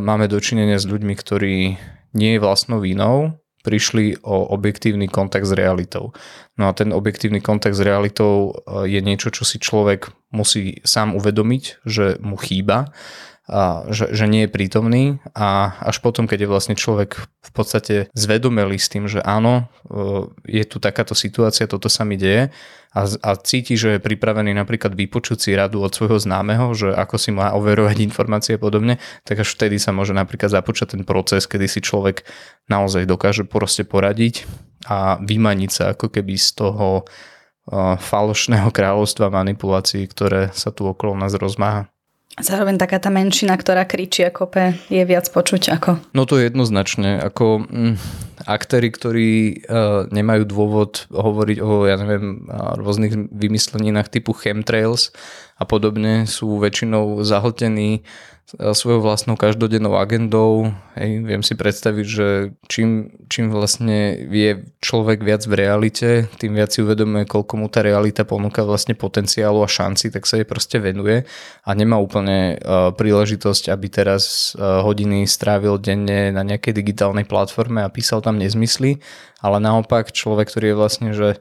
máme 0.00 0.32
dočinenia 0.32 0.80
s 0.80 0.88
ľuďmi, 0.88 1.12
ktorí 1.12 1.76
nie 2.16 2.30
je 2.36 2.40
vlastnou 2.40 2.80
vinou, 2.80 3.36
prišli 3.66 4.22
o 4.22 4.54
objektívny 4.54 5.10
kontakt 5.10 5.50
s 5.50 5.52
realitou. 5.58 6.14
No 6.54 6.70
a 6.70 6.72
ten 6.72 6.94
objektívny 6.94 7.42
kontakt 7.42 7.74
s 7.74 7.82
realitou 7.82 8.54
e, 8.54 8.86
je 8.86 9.02
niečo, 9.02 9.34
čo 9.34 9.42
si 9.42 9.58
človek 9.58 10.14
musí 10.30 10.78
sám 10.86 11.18
uvedomiť, 11.18 11.82
že 11.82 12.22
mu 12.22 12.38
chýba 12.38 12.94
a 13.46 13.86
že, 13.94 14.10
že 14.10 14.26
nie 14.26 14.44
je 14.46 14.50
prítomný 14.50 15.04
a 15.30 15.78
až 15.78 16.02
potom, 16.02 16.26
keď 16.26 16.46
je 16.46 16.50
vlastne 16.50 16.74
človek 16.74 17.14
v 17.22 17.50
podstate 17.54 18.10
zvedomelý 18.10 18.74
s 18.74 18.90
tým, 18.90 19.06
že 19.06 19.22
áno, 19.22 19.70
e, 19.86 20.26
je 20.50 20.64
tu 20.66 20.82
takáto 20.82 21.14
situácia, 21.14 21.70
toto 21.70 21.86
sa 21.86 22.02
mi 22.02 22.18
deje 22.18 22.50
a, 22.90 23.00
a 23.06 23.30
cíti, 23.38 23.78
že 23.78 23.96
je 23.96 24.00
pripravený 24.02 24.50
napríklad 24.50 24.98
vypočuť 24.98 25.38
si 25.38 25.50
radu 25.54 25.78
od 25.78 25.94
svojho 25.94 26.18
známeho, 26.18 26.74
že 26.74 26.90
ako 26.90 27.16
si 27.22 27.30
má 27.30 27.54
overovať 27.54 28.02
informácie 28.02 28.58
a 28.58 28.62
podobne, 28.62 28.98
tak 29.22 29.46
až 29.46 29.54
vtedy 29.54 29.78
sa 29.78 29.94
môže 29.94 30.10
napríklad 30.10 30.50
započať 30.50 30.98
ten 30.98 31.02
proces, 31.06 31.46
kedy 31.46 31.70
si 31.70 31.78
človek 31.78 32.26
naozaj 32.66 33.06
dokáže 33.06 33.46
proste 33.46 33.86
poradiť 33.86 34.42
a 34.90 35.22
vymaniť 35.22 35.70
sa 35.70 35.84
ako 35.94 36.10
keby 36.10 36.34
z 36.34 36.48
toho 36.66 37.06
uh, 37.06 37.94
falošného 37.94 38.74
kráľovstva 38.74 39.30
manipulácií, 39.30 40.02
ktoré 40.10 40.50
sa 40.50 40.74
tu 40.74 40.90
okolo 40.90 41.14
nás 41.14 41.34
rozmáha. 41.38 41.86
Zároveň 42.36 42.76
taká 42.76 43.00
tá 43.00 43.08
menšina, 43.08 43.56
ktorá 43.56 43.88
kričí 43.88 44.20
a 44.20 44.34
kope, 44.34 44.76
je 44.92 45.00
viac 45.08 45.24
počuť 45.32 45.62
ako? 45.80 45.90
No 46.12 46.28
to 46.28 46.36
je 46.36 46.52
jednoznačne. 46.52 47.16
Ako 47.22 47.64
mm, 47.64 47.94
aktéry, 48.44 48.92
ktorí 48.92 49.30
uh, 49.64 50.04
nemajú 50.12 50.44
dôvod 50.44 51.08
hovoriť 51.08 51.58
o, 51.64 51.88
ja 51.88 51.96
neviem, 51.96 52.44
rôznych 52.50 53.32
vymysleninách 53.32 54.12
typu 54.12 54.36
chemtrails 54.36 55.14
a 55.56 55.64
podobne, 55.64 56.28
sú 56.28 56.60
väčšinou 56.60 57.24
zahltení 57.24 58.04
svojou 58.54 59.02
vlastnou 59.02 59.34
každodennou 59.34 59.98
agendou. 59.98 60.70
Hej, 60.94 61.26
viem 61.26 61.42
si 61.42 61.58
predstaviť, 61.58 62.06
že 62.06 62.28
čím, 62.70 63.10
čím 63.26 63.50
vlastne 63.50 64.22
vie 64.30 64.70
človek 64.78 65.18
viac 65.26 65.42
v 65.50 65.66
realite, 65.66 66.30
tým 66.38 66.54
viac 66.54 66.70
si 66.70 66.78
uvedomuje, 66.78 67.26
koľko 67.26 67.58
mu 67.58 67.66
tá 67.66 67.82
realita 67.82 68.22
ponúka 68.22 68.62
vlastne 68.62 68.94
potenciálu 68.94 69.66
a 69.66 69.68
šanci, 69.68 70.14
tak 70.14 70.30
sa 70.30 70.38
jej 70.38 70.46
proste 70.46 70.78
venuje 70.78 71.26
a 71.66 71.70
nemá 71.74 71.98
úplne 71.98 72.54
uh, 72.62 72.94
príležitosť, 72.94 73.66
aby 73.74 73.86
teraz 73.90 74.54
uh, 74.54 74.78
hodiny 74.86 75.26
strávil 75.26 75.82
denne 75.82 76.30
na 76.30 76.46
nejakej 76.46 76.70
digitálnej 76.70 77.26
platforme 77.26 77.82
a 77.82 77.90
písal 77.90 78.22
tam 78.26 78.42
nezmysly, 78.42 78.98
ale 79.38 79.62
naopak 79.62 80.10
človek, 80.10 80.50
ktorý 80.50 80.74
je 80.74 80.78
vlastne, 80.78 81.10
že 81.14 81.38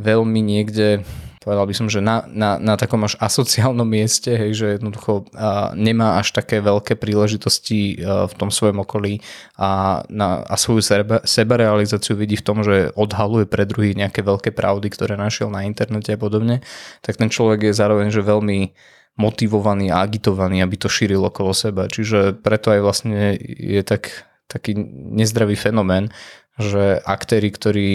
veľmi 0.00 0.40
niekde 0.40 1.04
povedal 1.44 1.68
by 1.68 1.74
som, 1.76 1.92
že 1.92 2.00
na, 2.00 2.24
na, 2.32 2.56
na 2.56 2.80
takom 2.80 3.04
až 3.04 3.20
asociálnom 3.20 3.84
mieste, 3.84 4.32
hej, 4.32 4.56
že 4.56 4.66
jednoducho 4.80 5.28
a, 5.36 5.76
nemá 5.76 6.16
až 6.16 6.32
také 6.32 6.64
veľké 6.64 6.96
príležitosti 6.96 8.00
a, 8.00 8.24
v 8.24 8.34
tom 8.34 8.48
svojom 8.48 8.80
okolí 8.80 9.20
a, 9.60 10.00
na, 10.08 10.40
a 10.40 10.56
svoju 10.56 10.80
seba, 10.80 11.20
sebarealizáciu 11.20 12.16
vidí 12.16 12.40
v 12.40 12.46
tom, 12.48 12.64
že 12.64 12.88
odhaluje 12.96 13.44
pre 13.44 13.68
druhých 13.68 13.92
nejaké 13.92 14.24
veľké 14.24 14.56
pravdy, 14.56 14.88
ktoré 14.88 15.20
našiel 15.20 15.52
na 15.52 15.68
internete 15.68 16.16
a 16.16 16.18
podobne, 16.18 16.64
tak 17.04 17.20
ten 17.20 17.28
človek 17.28 17.68
je 17.70 17.76
zároveň 17.76 18.08
že 18.08 18.24
veľmi 18.24 18.72
motivovaný 19.14 19.94
a 19.94 20.02
agitovaný, 20.02 20.64
aby 20.64 20.74
to 20.74 20.90
šíril 20.90 21.22
okolo 21.28 21.54
seba. 21.54 21.86
Čiže 21.86 22.34
preto 22.40 22.74
aj 22.74 22.80
vlastne 22.82 23.38
je 23.46 23.78
tak, 23.86 24.26
taký 24.48 24.76
nezdravý 25.14 25.56
fenomén, 25.56 26.12
že 26.58 27.02
aktéry, 27.02 27.50
ktorí 27.50 27.88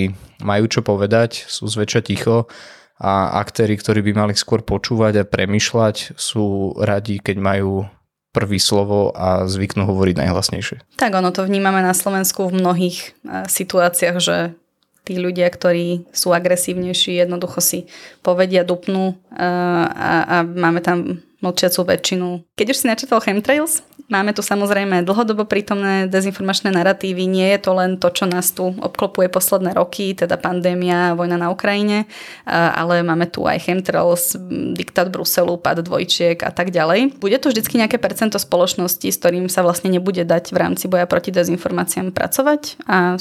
majú 0.43 0.65
čo 0.67 0.83
povedať, 0.83 1.47
sú 1.47 1.69
zväčša 1.71 2.01
ticho 2.03 2.51
a 2.99 3.39
aktéry, 3.39 3.79
ktorí 3.79 4.03
by 4.11 4.27
mali 4.27 4.33
skôr 4.35 4.59
počúvať 4.59 5.23
a 5.23 5.29
premyšľať, 5.29 6.19
sú 6.19 6.75
radi, 6.75 7.23
keď 7.23 7.37
majú 7.39 7.87
prvý 8.35 8.59
slovo 8.61 9.15
a 9.15 9.47
zvyknú 9.47 9.87
hovoriť 9.89 10.15
najhlasnejšie. 10.21 10.77
Tak 11.01 11.11
ono 11.15 11.33
to 11.33 11.47
vnímame 11.47 11.81
na 11.81 11.95
Slovensku 11.97 12.51
v 12.51 12.61
mnohých 12.61 12.97
e, 13.01 13.47
situáciách, 13.49 14.17
že 14.21 14.53
tí 15.01 15.17
ľudia, 15.17 15.49
ktorí 15.49 16.05
sú 16.13 16.29
agresívnejší, 16.35 17.17
jednoducho 17.17 17.57
si 17.57 17.89
povedia, 18.21 18.61
dupnú 18.61 19.17
e, 19.33 19.41
a, 19.41 20.11
a 20.29 20.35
máme 20.45 20.85
tam 20.85 21.25
mlčiacú 21.41 21.87
väčšinu. 21.87 22.45
Keď 22.53 22.67
už 22.69 22.77
si 22.77 22.85
načítal 22.85 23.17
chemtrails, 23.23 23.81
Máme 24.09 24.33
tu 24.33 24.41
samozrejme 24.41 25.05
dlhodobo 25.05 25.45
prítomné 25.45 26.09
dezinformačné 26.09 26.73
narratívy. 26.73 27.29
Nie 27.29 27.53
je 27.53 27.69
to 27.69 27.71
len 27.77 28.01
to, 28.01 28.09
čo 28.09 28.25
nás 28.25 28.49
tu 28.49 28.73
obklopuje 28.73 29.29
posledné 29.29 29.77
roky, 29.77 30.17
teda 30.17 30.33
pandémia, 30.33 31.13
vojna 31.13 31.37
na 31.37 31.53
Ukrajine, 31.53 32.09
ale 32.49 33.05
máme 33.05 33.29
tu 33.29 33.45
aj 33.45 33.69
chemtrails, 33.69 34.33
diktát 34.73 35.13
Bruselu, 35.13 35.61
pad 35.61 35.85
dvojčiek 35.85 36.41
a 36.41 36.49
tak 36.49 36.73
ďalej. 36.73 37.21
Bude 37.21 37.37
to 37.37 37.53
vždycky 37.53 37.77
nejaké 37.77 38.01
percento 38.01 38.41
spoločnosti, 38.41 39.05
s 39.05 39.19
ktorým 39.21 39.45
sa 39.45 39.61
vlastne 39.61 39.93
nebude 39.93 40.25
dať 40.25 40.49
v 40.49 40.57
rámci 40.57 40.89
boja 40.89 41.05
proti 41.05 41.29
dezinformáciám 41.29 42.09
pracovať 42.09 42.81
a 42.89 43.13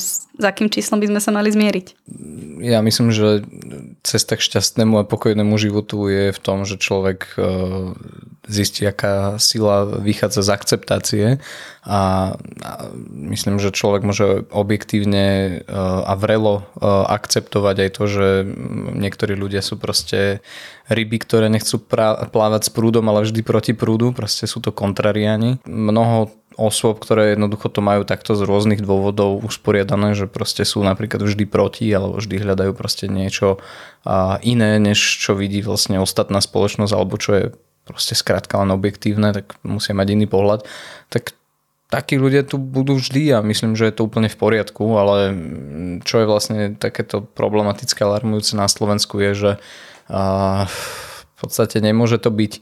akým 0.46 0.70
číslom 0.70 1.02
by 1.02 1.10
sme 1.10 1.20
sa 1.22 1.30
mali 1.34 1.50
zmieriť? 1.50 1.86
Ja 2.58 2.82
myslím, 2.82 3.14
že 3.14 3.42
cesta 4.02 4.34
k 4.38 4.42
šťastnému 4.42 5.02
a 5.02 5.08
pokojnému 5.08 5.54
životu 5.58 6.10
je 6.10 6.34
v 6.34 6.40
tom, 6.42 6.66
že 6.66 6.78
človek 6.78 7.34
e, 7.34 7.42
zistí, 8.48 8.82
aká 8.88 9.36
sila 9.36 9.84
vychádza 9.84 10.42
z 10.42 10.50
akceptácie 10.50 11.26
a 11.84 12.34
myslím, 13.12 13.60
že 13.60 13.74
človek 13.74 14.02
môže 14.02 14.48
objektívne 14.50 15.26
e, 15.26 15.52
a 16.02 16.12
vrelo 16.16 16.62
e, 16.62 16.86
akceptovať 16.88 17.76
aj 17.84 17.90
to, 17.94 18.04
že 18.08 18.26
niektorí 18.96 19.36
ľudia 19.36 19.62
sú 19.62 19.76
proste 19.78 20.40
ryby, 20.88 21.20
ktoré 21.20 21.52
nechcú 21.52 21.78
plávať 22.32 22.62
s 22.66 22.70
prúdom, 22.72 23.04
ale 23.12 23.28
vždy 23.28 23.40
proti 23.44 23.72
prúdu, 23.76 24.16
proste 24.16 24.48
sú 24.48 24.64
to 24.64 24.72
kontrariáni. 24.72 25.60
Mnoho 25.68 26.32
osôb, 26.58 26.98
ktoré 26.98 27.38
jednoducho 27.38 27.70
to 27.70 27.78
majú 27.78 28.02
takto 28.02 28.34
z 28.34 28.42
rôznych 28.42 28.82
dôvodov 28.82 29.46
usporiadané, 29.46 30.18
že 30.18 30.26
proste 30.26 30.66
sú 30.66 30.82
napríklad 30.82 31.22
vždy 31.22 31.46
proti 31.46 31.86
alebo 31.88 32.18
vždy 32.18 32.42
hľadajú 32.42 32.74
proste 32.74 33.06
niečo 33.06 33.62
iné, 34.42 34.82
než 34.82 34.98
čo 34.98 35.38
vidí 35.38 35.62
vlastne 35.62 36.02
ostatná 36.02 36.42
spoločnosť 36.42 36.92
alebo 36.92 37.14
čo 37.14 37.30
je 37.32 37.44
proste 37.86 38.18
skrátka 38.18 38.58
len 38.58 38.74
objektívne, 38.74 39.30
tak 39.30 39.54
musia 39.62 39.94
mať 39.94 40.18
iný 40.18 40.26
pohľad, 40.26 40.66
tak 41.08 41.38
takí 41.88 42.20
ľudia 42.20 42.44
tu 42.44 42.60
budú 42.60 43.00
vždy 43.00 43.32
a 43.32 43.40
myslím, 43.40 43.72
že 43.72 43.88
je 43.88 43.94
to 43.96 44.04
úplne 44.04 44.28
v 44.28 44.36
poriadku, 44.36 44.84
ale 44.98 45.32
čo 46.04 46.20
je 46.20 46.26
vlastne 46.28 46.76
takéto 46.76 47.24
problematické 47.24 48.04
alarmujúce 48.04 48.60
na 48.60 48.68
Slovensku 48.68 49.16
je, 49.24 49.32
že 49.32 49.52
v 50.10 51.34
podstate 51.40 51.80
nemôže 51.80 52.20
to 52.20 52.28
byť 52.28 52.60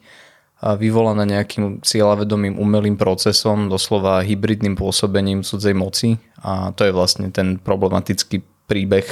vyvolané 0.74 1.38
nejakým 1.38 1.86
cieľavedomým 1.86 2.58
umelým 2.58 2.98
procesom, 2.98 3.70
doslova 3.70 4.26
hybridným 4.26 4.74
pôsobením 4.74 5.46
cudzej 5.46 5.76
moci. 5.78 6.18
A 6.42 6.74
to 6.74 6.82
je 6.82 6.90
vlastne 6.90 7.30
ten 7.30 7.62
problematický 7.62 8.42
príbeh, 8.66 9.06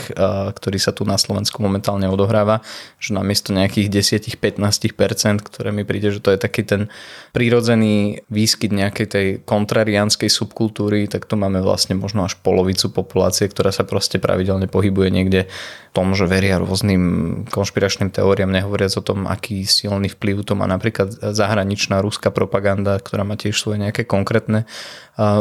ktorý 0.53 0.79
sa 0.83 0.91
tu 0.91 1.07
na 1.07 1.15
Slovensku 1.15 1.63
momentálne 1.63 2.11
odohráva, 2.11 2.61
že 2.99 3.15
namiesto 3.15 3.55
nejakých 3.55 3.89
10-15%, 3.89 5.47
ktoré 5.47 5.71
mi 5.71 5.87
príde, 5.87 6.11
že 6.11 6.19
to 6.19 6.35
je 6.35 6.39
taký 6.43 6.67
ten 6.67 6.91
prírodzený 7.31 8.27
výskyt 8.29 8.75
nejakej 8.75 9.07
tej 9.07 9.27
kontrariánskej 9.47 10.27
subkultúry, 10.27 11.07
tak 11.07 11.31
to 11.31 11.39
máme 11.39 11.63
vlastne 11.63 11.95
možno 11.95 12.27
až 12.27 12.35
polovicu 12.43 12.91
populácie, 12.91 13.47
ktorá 13.47 13.71
sa 13.71 13.87
proste 13.87 14.19
pravidelne 14.19 14.67
pohybuje 14.67 15.09
niekde 15.15 15.41
v 15.47 15.93
tom, 15.95 16.19
že 16.19 16.27
veria 16.27 16.59
rôznym 16.59 17.47
konšpiračným 17.47 18.11
teóriám, 18.11 18.51
nehovoriac 18.51 18.91
o 18.99 19.07
tom, 19.07 19.31
aký 19.31 19.63
silný 19.63 20.11
vplyv 20.11 20.43
to 20.43 20.59
má 20.59 20.67
napríklad 20.67 21.15
zahraničná 21.15 22.03
ruská 22.03 22.35
propaganda, 22.35 22.99
ktorá 22.99 23.23
má 23.23 23.39
tiež 23.39 23.55
svoje 23.55 23.79
nejaké 23.79 24.03
konkrétne 24.03 24.67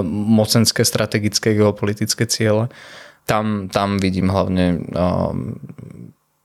mocenské, 0.05 0.85
strategické, 0.85 1.57
geopolitické 1.57 2.29
ciele 2.29 2.69
tam, 3.23 3.71
tam 3.71 3.97
vidím 3.97 4.27
hlavne 4.29 4.83
um, 4.91 5.57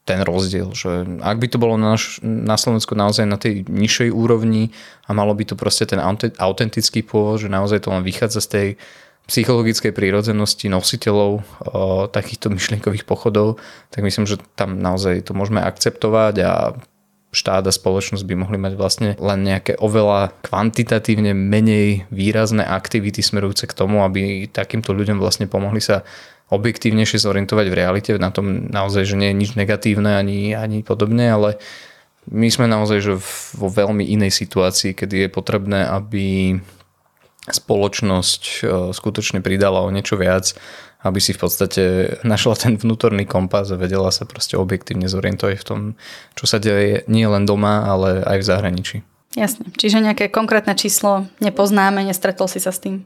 ten 0.08 0.24
rozdiel, 0.24 0.72
že 0.72 1.04
ak 1.20 1.36
by 1.36 1.46
to 1.52 1.60
bolo 1.60 1.76
na, 1.76 2.00
na 2.24 2.56
Slovensku 2.56 2.96
naozaj 2.96 3.28
na 3.28 3.36
tej 3.36 3.68
nižšej 3.68 4.08
úrovni 4.08 4.72
a 5.04 5.12
malo 5.12 5.36
by 5.36 5.44
to 5.44 5.52
proste 5.52 5.92
ten 5.92 6.00
autentický 6.40 7.04
pôvod, 7.04 7.44
že 7.44 7.52
naozaj 7.52 7.84
to 7.84 7.92
len 7.92 8.00
vychádza 8.00 8.40
z 8.40 8.48
tej 8.48 8.68
psychologickej 9.28 9.92
prírodzenosti 9.92 10.72
nositeľov 10.72 11.32
o, 11.36 11.42
takýchto 12.08 12.48
myšlienkových 12.48 13.04
pochodov, 13.04 13.60
tak 13.92 14.00
myslím, 14.00 14.24
že 14.24 14.40
tam 14.56 14.80
naozaj 14.80 15.28
to 15.28 15.36
môžeme 15.36 15.60
akceptovať 15.60 16.34
a 16.40 16.52
štát 17.28 17.68
a 17.68 17.72
spoločnosť 17.72 18.24
by 18.24 18.34
mohli 18.40 18.56
mať 18.56 18.72
vlastne 18.80 19.10
len 19.20 19.44
nejaké 19.44 19.76
oveľa 19.76 20.32
kvantitatívne 20.40 21.36
menej 21.36 22.08
výrazné 22.08 22.64
aktivity 22.64 23.20
smerujúce 23.20 23.68
k 23.68 23.76
tomu, 23.76 24.00
aby 24.00 24.48
takýmto 24.48 24.96
ľuďom 24.96 25.20
vlastne 25.20 25.44
pomohli 25.44 25.84
sa 25.84 26.08
objektívnejšie 26.48 27.20
zorientovať 27.20 27.66
v 27.68 27.78
realite, 27.78 28.10
na 28.16 28.32
tom 28.32 28.72
naozaj, 28.72 29.04
že 29.04 29.16
nie 29.20 29.32
je 29.32 29.40
nič 29.40 29.50
negatívne 29.54 30.16
ani, 30.16 30.56
ani 30.56 30.80
podobne, 30.80 31.28
ale 31.28 31.60
my 32.28 32.48
sme 32.48 32.68
naozaj 32.68 32.98
že 33.00 33.14
vo 33.56 33.68
veľmi 33.68 34.04
inej 34.04 34.32
situácii, 34.32 34.96
kedy 34.96 35.28
je 35.28 35.28
potrebné, 35.32 35.88
aby 35.88 36.56
spoločnosť 37.48 38.42
e, 38.44 38.52
skutočne 38.92 39.40
pridala 39.40 39.80
o 39.80 39.88
niečo 39.88 40.20
viac, 40.20 40.52
aby 41.00 41.18
si 41.22 41.32
v 41.32 41.40
podstate 41.40 41.82
našla 42.26 42.54
ten 42.58 42.74
vnútorný 42.76 43.24
kompas 43.24 43.72
a 43.72 43.80
vedela 43.80 44.12
sa 44.12 44.28
proste 44.28 44.60
objektívne 44.60 45.08
zorientovať 45.08 45.56
v 45.56 45.66
tom, 45.66 45.80
čo 46.36 46.44
sa 46.44 46.60
deje 46.60 47.08
nie 47.08 47.24
len 47.24 47.48
doma, 47.48 47.88
ale 47.88 48.20
aj 48.24 48.36
v 48.40 48.48
zahraničí. 48.48 48.96
Jasne. 49.36 49.68
Čiže 49.76 50.00
nejaké 50.00 50.32
konkrétne 50.32 50.72
číslo 50.72 51.28
nepoznáme, 51.44 52.00
nestretol 52.00 52.48
si 52.48 52.64
sa 52.64 52.72
s 52.72 52.80
tým? 52.80 53.04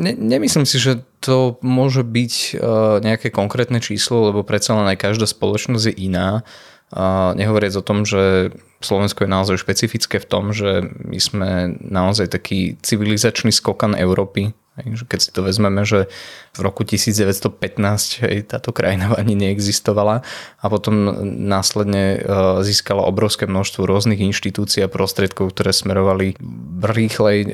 Ne, 0.00 0.16
nemyslím 0.16 0.64
si, 0.64 0.80
že 0.80 1.04
to 1.20 1.60
môže 1.60 2.00
byť 2.00 2.32
uh, 2.56 2.98
nejaké 3.04 3.28
konkrétne 3.28 3.76
číslo, 3.84 4.32
lebo 4.32 4.40
predsa 4.48 4.72
len 4.72 4.88
aj 4.88 4.98
každá 4.98 5.28
spoločnosť 5.28 5.92
je 5.92 6.08
iná. 6.08 6.40
Uh, 6.88 7.36
nehovoriac 7.36 7.76
o 7.76 7.84
tom, 7.84 8.08
že 8.08 8.52
Slovensko 8.80 9.28
je 9.28 9.30
naozaj 9.30 9.60
špecifické 9.60 10.16
v 10.24 10.28
tom, 10.28 10.56
že 10.56 10.88
my 11.04 11.18
sme 11.20 11.50
naozaj 11.78 12.32
taký 12.32 12.80
civilizačný 12.80 13.52
skokan 13.52 13.92
Európy 13.92 14.56
keď 14.80 15.20
si 15.20 15.30
to 15.36 15.44
vezmeme, 15.44 15.84
že 15.84 16.08
v 16.56 16.60
roku 16.64 16.80
1915 16.80 18.24
hej, 18.24 18.48
táto 18.48 18.72
krajina 18.72 19.12
ani 19.20 19.36
neexistovala 19.36 20.24
a 20.60 20.64
potom 20.72 21.12
následne 21.44 22.16
e, 22.16 22.18
získala 22.64 23.04
obrovské 23.04 23.44
množstvo 23.44 23.84
rôznych 23.84 24.24
inštitúcií 24.24 24.80
a 24.80 24.92
prostriedkov, 24.92 25.52
ktoré 25.52 25.76
smerovali 25.76 26.40
v 26.80 26.84
rýchlej 26.88 27.38
e, 27.44 27.48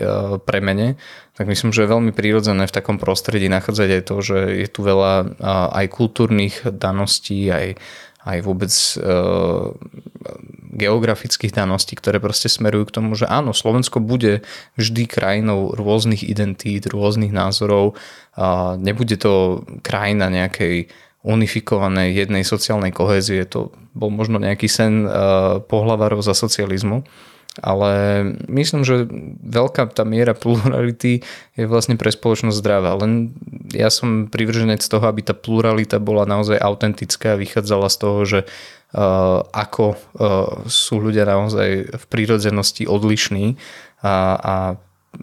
premene, 0.46 0.94
tak 1.34 1.46
myslím, 1.46 1.70
že 1.70 1.86
je 1.86 1.94
veľmi 1.94 2.10
prírodzené 2.14 2.66
v 2.66 2.74
takom 2.74 2.98
prostredí 2.98 3.46
nachádzať 3.46 3.88
aj 3.98 4.02
to, 4.06 4.16
že 4.22 4.38
je 4.62 4.68
tu 4.70 4.80
veľa 4.86 5.12
e, 5.22 5.26
aj 5.74 5.86
kultúrnych 5.90 6.66
daností, 6.70 7.50
aj 7.50 7.78
aj 8.26 8.38
vôbec 8.42 8.70
e, 8.70 8.98
geografických 10.74 11.54
daností, 11.54 11.94
ktoré 11.94 12.18
proste 12.18 12.50
smerujú 12.50 12.90
k 12.90 12.94
tomu, 12.98 13.14
že 13.14 13.30
áno, 13.30 13.54
Slovensko 13.54 14.02
bude 14.02 14.42
vždy 14.74 15.06
krajinou 15.06 15.72
rôznych 15.74 16.26
identít, 16.26 16.90
rôznych 16.90 17.30
názorov. 17.30 17.94
A 18.34 18.78
nebude 18.78 19.18
to 19.18 19.62
krajina 19.86 20.30
nejakej 20.30 20.90
unifikovanej 21.26 22.14
jednej 22.14 22.46
sociálnej 22.46 22.94
kohézie. 22.94 23.42
To 23.50 23.74
bol 23.94 24.10
možno 24.10 24.38
nejaký 24.38 24.66
sen 24.70 25.06
e, 25.06 25.08
pohlavarov 25.66 26.22
za 26.22 26.34
socializmu 26.34 27.06
ale 27.62 28.22
myslím, 28.46 28.82
že 28.86 29.06
veľká 29.42 29.90
tá 29.92 30.06
miera 30.06 30.32
plurality 30.34 31.22
je 31.58 31.64
vlastne 31.66 31.98
pre 31.98 32.10
spoločnosť 32.10 32.58
zdravá. 32.58 32.94
Len 32.98 33.34
ja 33.74 33.90
som 33.90 34.30
privrženec 34.30 34.80
toho, 34.82 35.04
aby 35.06 35.22
tá 35.26 35.34
pluralita 35.34 35.98
bola 35.98 36.24
naozaj 36.24 36.58
autentická 36.58 37.34
a 37.34 37.40
vychádzala 37.40 37.88
z 37.90 37.96
toho, 37.98 38.20
že 38.24 38.40
uh, 38.44 39.42
ako 39.50 39.86
uh, 39.94 39.98
sú 40.70 41.02
ľudia 41.02 41.26
naozaj 41.26 41.98
v 41.98 42.04
prírodzenosti 42.08 42.86
odlišní 42.86 43.58
a, 44.02 44.14
a 44.38 44.54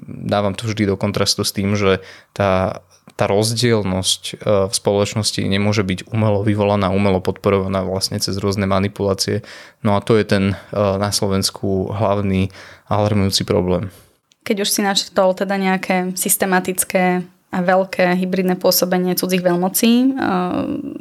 dávam 0.05 0.53
to 0.57 0.67
vždy 0.67 0.89
do 0.89 0.95
kontrastu 0.97 1.45
s 1.45 1.55
tým, 1.55 1.77
že 1.77 2.01
tá 2.33 2.81
tá 3.15 3.31
rozdielnosť 3.31 4.21
e, 4.27 4.33
v 4.67 4.73
spoločnosti 4.75 5.39
nemôže 5.39 5.87
byť 5.87 6.11
umelo 6.11 6.43
vyvolaná, 6.43 6.91
umelo 6.91 7.23
podporovaná 7.23 7.87
vlastne 7.87 8.19
cez 8.19 8.35
rôzne 8.35 8.67
manipulácie. 8.67 9.39
No 9.87 9.95
a 9.95 10.03
to 10.03 10.19
je 10.19 10.27
ten 10.27 10.43
e, 10.51 10.55
na 10.75 11.15
Slovensku 11.15 11.95
hlavný 11.95 12.51
alarmujúci 12.91 13.47
problém. 13.47 13.87
Keď 14.43 14.57
už 14.61 14.69
si 14.69 14.81
načrtol 14.83 15.31
teda 15.33 15.55
nejaké 15.55 16.13
systematické 16.13 17.23
a 17.55 17.59
veľké 17.63 18.19
hybridné 18.19 18.59
pôsobenie 18.59 19.15
cudzích 19.15 19.41
veľmocí, 19.41 19.91
e, 19.95 20.07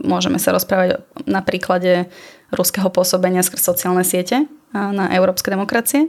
môžeme 0.07 0.39
sa 0.39 0.55
rozprávať 0.55 1.03
na 1.27 1.43
príklade 1.43 2.07
ruského 2.55 2.87
pôsobenia 2.95 3.43
skrz 3.43 3.75
sociálne 3.75 4.07
siete 4.07 4.47
na 4.71 5.11
európske 5.15 5.51
demokracie. 5.51 6.07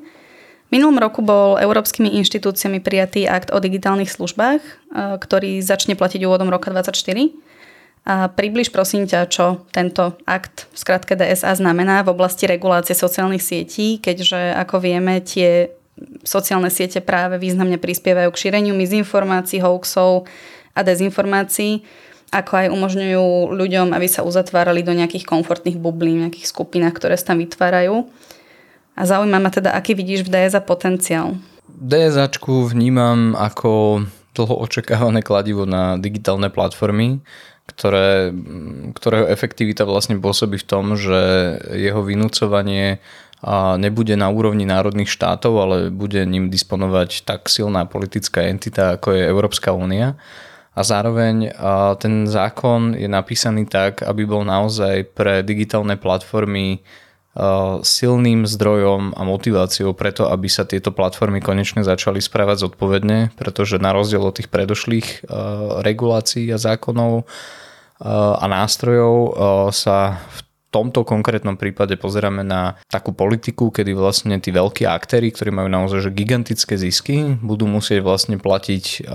Minulom 0.74 0.98
roku 0.98 1.22
bol 1.22 1.62
európskymi 1.62 2.18
inštitúciami 2.22 2.82
prijatý 2.82 3.30
akt 3.30 3.54
o 3.54 3.62
digitálnych 3.62 4.10
službách, 4.10 4.62
e, 4.62 4.72
ktorý 5.22 5.62
začne 5.62 5.94
platiť 5.94 6.26
úvodom 6.26 6.50
roka 6.50 6.74
2024. 6.74 7.38
A 8.06 8.30
približ 8.30 8.70
prosím 8.70 9.10
ťa, 9.10 9.30
čo 9.30 9.66
tento 9.74 10.14
akt, 10.30 10.70
v 10.74 10.78
skratke 10.78 11.18
DSA, 11.18 11.58
znamená 11.58 12.06
v 12.06 12.14
oblasti 12.14 12.46
regulácie 12.46 12.94
sociálnych 12.94 13.42
sietí, 13.42 13.98
keďže 13.98 14.54
ako 14.62 14.78
vieme, 14.78 15.26
tie 15.26 15.74
sociálne 16.22 16.70
siete 16.70 17.02
práve 17.02 17.42
významne 17.42 17.82
prispievajú 17.82 18.30
k 18.30 18.42
šíreniu 18.46 18.78
mizinformácií, 18.78 19.58
hoaxov 19.58 20.30
a 20.78 20.86
dezinformácií, 20.86 21.82
ako 22.30 22.52
aj 22.54 22.68
umožňujú 22.74 23.58
ľuďom, 23.58 23.96
aby 23.96 24.08
sa 24.12 24.22
uzatvárali 24.22 24.84
do 24.84 24.92
nejakých 24.92 25.26
komfortných 25.26 25.80
bublín, 25.80 26.28
nejakých 26.28 26.52
skupinách, 26.52 26.94
ktoré 27.00 27.16
sa 27.16 27.34
tam 27.34 27.42
vytvárajú. 27.42 28.06
A 28.96 29.04
zaujíma 29.04 29.44
ma 29.44 29.52
teda, 29.52 29.76
aký 29.76 29.92
vidíš 29.92 30.24
v 30.24 30.32
DSA 30.32 30.64
potenciál. 30.64 31.36
DSAčku 31.68 32.72
vnímam 32.72 33.36
ako 33.36 34.04
dlho 34.32 34.56
očakávané 34.64 35.20
kladivo 35.20 35.68
na 35.68 36.00
digitálne 36.00 36.48
platformy, 36.48 37.20
ktoré, 37.68 38.32
ktorého 38.96 39.28
efektivita 39.28 39.84
vlastne 39.84 40.16
pôsobí 40.20 40.56
v 40.62 40.68
tom, 40.68 40.96
že 40.96 41.20
jeho 41.76 42.00
vynúcovanie 42.04 43.04
nebude 43.78 44.16
na 44.16 44.32
úrovni 44.32 44.64
národných 44.64 45.12
štátov, 45.12 45.54
ale 45.60 45.78
bude 45.92 46.24
ním 46.24 46.48
disponovať 46.48 47.28
tak 47.28 47.52
silná 47.52 47.84
politická 47.86 48.48
entita, 48.48 48.96
ako 48.96 49.12
je 49.12 49.28
Európska 49.28 49.76
únia. 49.76 50.16
A 50.76 50.84
zároveň 50.84 51.56
ten 52.00 52.28
zákon 52.28 52.96
je 52.96 53.08
napísaný 53.08 53.68
tak, 53.68 54.04
aby 54.04 54.28
bol 54.28 54.44
naozaj 54.44 55.16
pre 55.16 55.40
digitálne 55.44 55.96
platformy 55.96 56.84
silným 57.84 58.48
zdrojom 58.48 59.12
a 59.12 59.22
motiváciou 59.28 59.92
preto, 59.92 60.32
aby 60.32 60.48
sa 60.48 60.64
tieto 60.64 60.96
platformy 60.96 61.44
konečne 61.44 61.84
začali 61.84 62.24
správať 62.24 62.72
zodpovedne, 62.72 63.36
pretože 63.36 63.76
na 63.76 63.92
rozdiel 63.92 64.24
od 64.24 64.40
tých 64.40 64.48
predošlých 64.48 65.08
eh, 65.08 65.28
regulácií 65.84 66.48
a 66.56 66.58
zákonov 66.58 67.24
eh, 67.24 68.08
a 68.12 68.46
nástrojov 68.48 69.16
sa 69.76 70.24
v 70.24 70.40
tomto 70.76 71.08
konkrétnom 71.08 71.56
prípade 71.56 71.96
pozeráme 71.96 72.44
na 72.44 72.76
takú 72.92 73.16
politiku, 73.16 73.72
kedy 73.72 73.96
vlastne 73.96 74.36
tí 74.44 74.52
veľkí 74.52 74.84
aktéry, 74.84 75.32
ktorí 75.32 75.56
majú 75.56 75.72
naozaj 75.72 76.04
že 76.04 76.12
gigantické 76.12 76.76
zisky, 76.76 77.40
budú 77.40 77.64
musieť 77.64 78.04
vlastne 78.04 78.36
platiť 78.36 79.08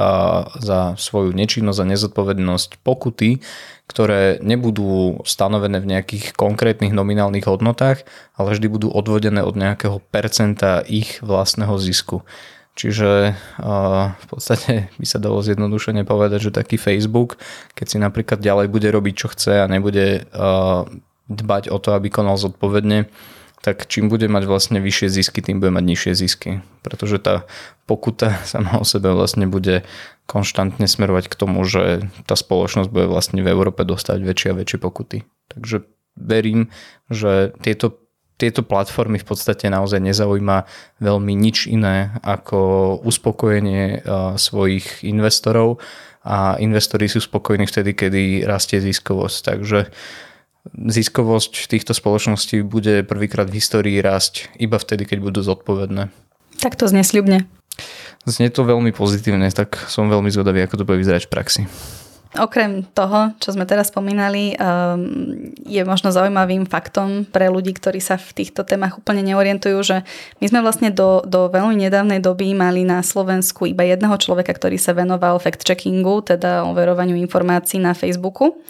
za 0.57 0.81
svoju 0.97 1.37
nečinnosť 1.37 1.81
a 1.85 1.91
nezodpovednosť 1.93 2.81
pokuty, 2.81 3.45
ktoré 3.85 4.41
nebudú 4.41 5.21
stanovené 5.29 5.83
v 5.83 5.91
nejakých 5.93 6.33
konkrétnych 6.39 6.95
nominálnych 6.95 7.45
hodnotách, 7.45 8.09
ale 8.39 8.57
vždy 8.57 8.67
budú 8.71 8.89
odvodené 8.89 9.45
od 9.45 9.59
nejakého 9.59 10.01
percenta 10.09 10.81
ich 10.87 11.21
vlastného 11.21 11.77
zisku. 11.77 12.25
Čiže 12.79 13.35
v 14.15 14.27
podstate 14.31 14.89
by 14.97 15.05
sa 15.05 15.19
dalo 15.21 15.43
zjednodušene 15.43 16.07
povedať, 16.07 16.49
že 16.49 16.57
taký 16.57 16.79
Facebook, 16.79 17.37
keď 17.75 17.87
si 17.91 17.99
napríklad 18.01 18.41
ďalej 18.41 18.73
bude 18.73 18.89
robiť, 18.89 19.15
čo 19.19 19.29
chce 19.35 19.61
a 19.61 19.69
nebude 19.69 20.25
dbať 21.31 21.71
o 21.71 21.79
to, 21.79 21.95
aby 21.95 22.11
konal 22.11 22.35
zodpovedne, 22.35 23.07
tak 23.61 23.85
čím 23.87 24.09
bude 24.09 24.25
mať 24.25 24.49
vlastne 24.49 24.79
vyššie 24.81 25.09
zisky, 25.13 25.45
tým 25.45 25.61
bude 25.61 25.69
mať 25.71 25.85
nižšie 25.85 26.13
zisky. 26.17 26.51
Pretože 26.81 27.21
tá 27.21 27.45
pokuta 27.85 28.41
sama 28.51 28.81
o 28.81 28.85
sebe 28.85 29.13
vlastne 29.13 29.47
bude 29.47 29.85
konštantne 30.27 30.87
smerovať 30.89 31.31
k 31.31 31.39
tomu, 31.39 31.63
že 31.67 32.09
tá 32.27 32.35
spoločnosť 32.35 32.89
bude 32.91 33.07
vlastne 33.07 33.45
v 33.45 33.51
Európe 33.53 33.87
dostať 33.87 34.19
väčšie 34.21 34.49
a 34.51 34.59
väčšie 34.59 34.79
pokuty. 34.81 35.19
Takže 35.53 35.87
verím, 36.15 36.71
že 37.11 37.53
tieto, 37.61 37.99
tieto 38.39 38.63
platformy 38.63 39.19
v 39.19 39.27
podstate 39.27 39.67
naozaj 39.69 39.99
nezaujíma 39.99 40.65
veľmi 41.03 41.35
nič 41.35 41.67
iné 41.67 42.15
ako 42.23 42.97
uspokojenie 43.03 44.07
svojich 44.39 45.03
investorov 45.03 45.83
a 46.23 46.61
investori 46.63 47.09
sú 47.11 47.19
spokojní 47.19 47.67
vtedy, 47.67 47.97
kedy 47.97 48.23
rastie 48.47 48.79
ziskovosť. 48.79 49.39
Takže 49.43 49.79
ziskovosť 50.69 51.69
týchto 51.73 51.97
spoločností 51.97 52.61
bude 52.65 53.03
prvýkrát 53.05 53.49
v 53.49 53.59
histórii 53.61 53.99
rásť 53.99 54.53
iba 54.61 54.77
vtedy, 54.77 55.09
keď 55.09 55.19
budú 55.21 55.41
zodpovedné. 55.41 56.13
Tak 56.61 56.77
to 56.77 56.85
znie 56.89 57.05
sľubne. 57.05 57.49
Znie 58.29 58.53
to 58.53 58.69
veľmi 58.69 58.93
pozitívne, 58.93 59.49
tak 59.49 59.81
som 59.89 60.13
veľmi 60.13 60.29
zvedavý, 60.29 60.61
ako 60.69 60.85
to 60.85 60.87
bude 60.87 61.01
vyzerať 61.01 61.25
v 61.25 61.33
praxi. 61.33 61.63
Okrem 62.31 62.87
toho, 62.95 63.35
čo 63.43 63.51
sme 63.51 63.67
teraz 63.67 63.91
spomínali, 63.91 64.55
um, 64.55 65.51
je 65.67 65.83
možno 65.83 66.15
zaujímavým 66.15 66.63
faktom 66.63 67.27
pre 67.27 67.51
ľudí, 67.51 67.75
ktorí 67.75 67.99
sa 67.99 68.23
v 68.23 68.31
týchto 68.39 68.63
témach 68.63 69.03
úplne 69.03 69.27
neorientujú, 69.27 69.79
že 69.83 69.97
my 70.39 70.47
sme 70.47 70.63
vlastne 70.63 70.95
do, 70.95 71.27
do 71.27 71.51
veľmi 71.51 71.75
nedávnej 71.75 72.23
doby 72.23 72.55
mali 72.55 72.87
na 72.87 73.03
Slovensku 73.03 73.67
iba 73.67 73.83
jedného 73.83 74.15
človeka, 74.15 74.55
ktorý 74.55 74.79
sa 74.79 74.95
venoval 74.95 75.43
fact-checkingu, 75.43 76.23
teda 76.23 76.63
overovaniu 76.71 77.19
informácií 77.19 77.83
na 77.83 77.99
Facebooku. 77.99 78.63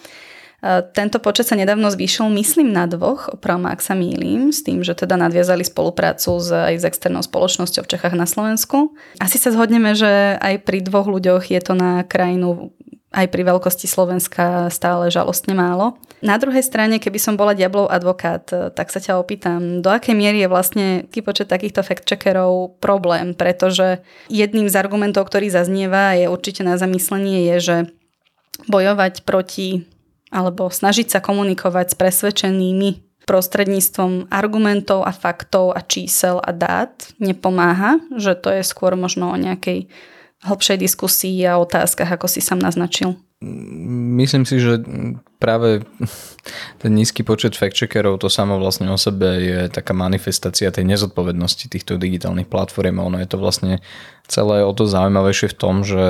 Tento 0.93 1.17
počet 1.25 1.49
sa 1.49 1.57
nedávno 1.57 1.89
zvýšil, 1.89 2.29
myslím, 2.37 2.69
na 2.69 2.85
dvoch, 2.85 3.33
opravom 3.33 3.65
ak 3.65 3.81
sa 3.81 3.97
mýlim, 3.97 4.53
s 4.53 4.61
tým, 4.61 4.85
že 4.85 4.93
teda 4.93 5.17
nadviazali 5.17 5.65
spoluprácu 5.65 6.37
s, 6.37 6.53
aj 6.53 6.75
s 6.77 6.85
externou 6.85 7.25
spoločnosťou 7.25 7.89
v 7.89 7.91
Čechách 7.97 8.13
na 8.13 8.29
Slovensku. 8.29 8.93
Asi 9.17 9.41
sa 9.41 9.57
zhodneme, 9.57 9.97
že 9.97 10.37
aj 10.37 10.69
pri 10.69 10.85
dvoch 10.85 11.09
ľuďoch 11.09 11.49
je 11.49 11.61
to 11.65 11.73
na 11.73 12.05
krajinu 12.05 12.77
aj 13.11 13.27
pri 13.27 13.43
veľkosti 13.43 13.91
Slovenska 13.91 14.71
stále 14.71 15.11
žalostne 15.11 15.51
málo. 15.51 15.99
Na 16.23 16.39
druhej 16.39 16.63
strane, 16.63 17.03
keby 17.03 17.19
som 17.19 17.35
bola 17.35 17.59
diablov 17.59 17.91
advokát, 17.91 18.47
tak 18.47 18.87
sa 18.93 19.03
ťa 19.03 19.19
opýtam, 19.19 19.83
do 19.83 19.91
akej 19.91 20.15
miery 20.15 20.47
je 20.47 20.53
vlastne 20.53 20.87
taký 21.11 21.21
počet 21.25 21.51
takýchto 21.51 21.83
fact-checkerov 21.83 22.79
problém, 22.79 23.35
pretože 23.35 24.05
jedným 24.31 24.71
z 24.71 24.79
argumentov, 24.79 25.27
ktorý 25.27 25.51
zaznieva, 25.51 26.15
je 26.15 26.31
určite 26.31 26.63
na 26.63 26.79
zamyslenie, 26.79 27.51
je, 27.51 27.57
že 27.59 27.77
bojovať 28.71 29.27
proti 29.27 29.91
alebo 30.31 30.71
snažiť 30.71 31.11
sa 31.11 31.21
komunikovať 31.21 31.95
s 31.95 31.99
presvedčenými 31.99 32.91
prostredníctvom 33.29 34.33
argumentov 34.33 35.07
a 35.07 35.15
faktov 35.15 35.77
a 35.77 35.85
čísel 35.85 36.43
a 36.43 36.51
dát 36.51 36.91
nepomáha, 37.23 38.03
že 38.19 38.35
to 38.35 38.51
je 38.51 38.63
skôr 38.67 38.99
možno 38.99 39.31
o 39.31 39.37
nejakej 39.39 39.87
hlbšej 40.43 40.79
diskusii 40.81 41.39
a 41.47 41.61
otázkach, 41.61 42.11
ako 42.11 42.27
si 42.27 42.41
sám 42.41 42.59
naznačil. 42.59 43.15
Myslím 44.19 44.49
si, 44.49 44.59
že 44.59 44.83
práve 45.41 45.83
ten 46.79 46.93
nízky 46.93 47.25
počet 47.25 47.57
fact-checkerov, 47.57 48.21
to 48.21 48.29
samo 48.29 48.61
vlastne 48.61 48.87
o 48.93 49.01
sebe 49.01 49.41
je 49.41 49.61
taká 49.73 49.97
manifestácia 49.97 50.69
tej 50.69 50.85
nezodpovednosti 50.85 51.67
týchto 51.73 51.97
digitálnych 51.97 52.47
platform. 52.47 53.01
Ono 53.01 53.17
je 53.19 53.29
to 53.29 53.41
vlastne 53.41 53.81
celé 54.29 54.63
o 54.63 54.71
to 54.77 54.85
zaujímavejšie 54.85 55.51
v 55.51 55.59
tom, 55.59 55.83
že 55.83 56.05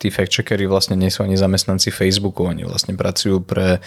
tí 0.00 0.08
fact-checkery 0.08 0.64
vlastne 0.64 0.96
nie 0.96 1.12
sú 1.12 1.22
ani 1.22 1.36
zamestnanci 1.36 1.92
Facebooku, 1.92 2.48
oni 2.48 2.64
vlastne 2.64 2.96
pracujú 2.96 3.44
pre 3.44 3.84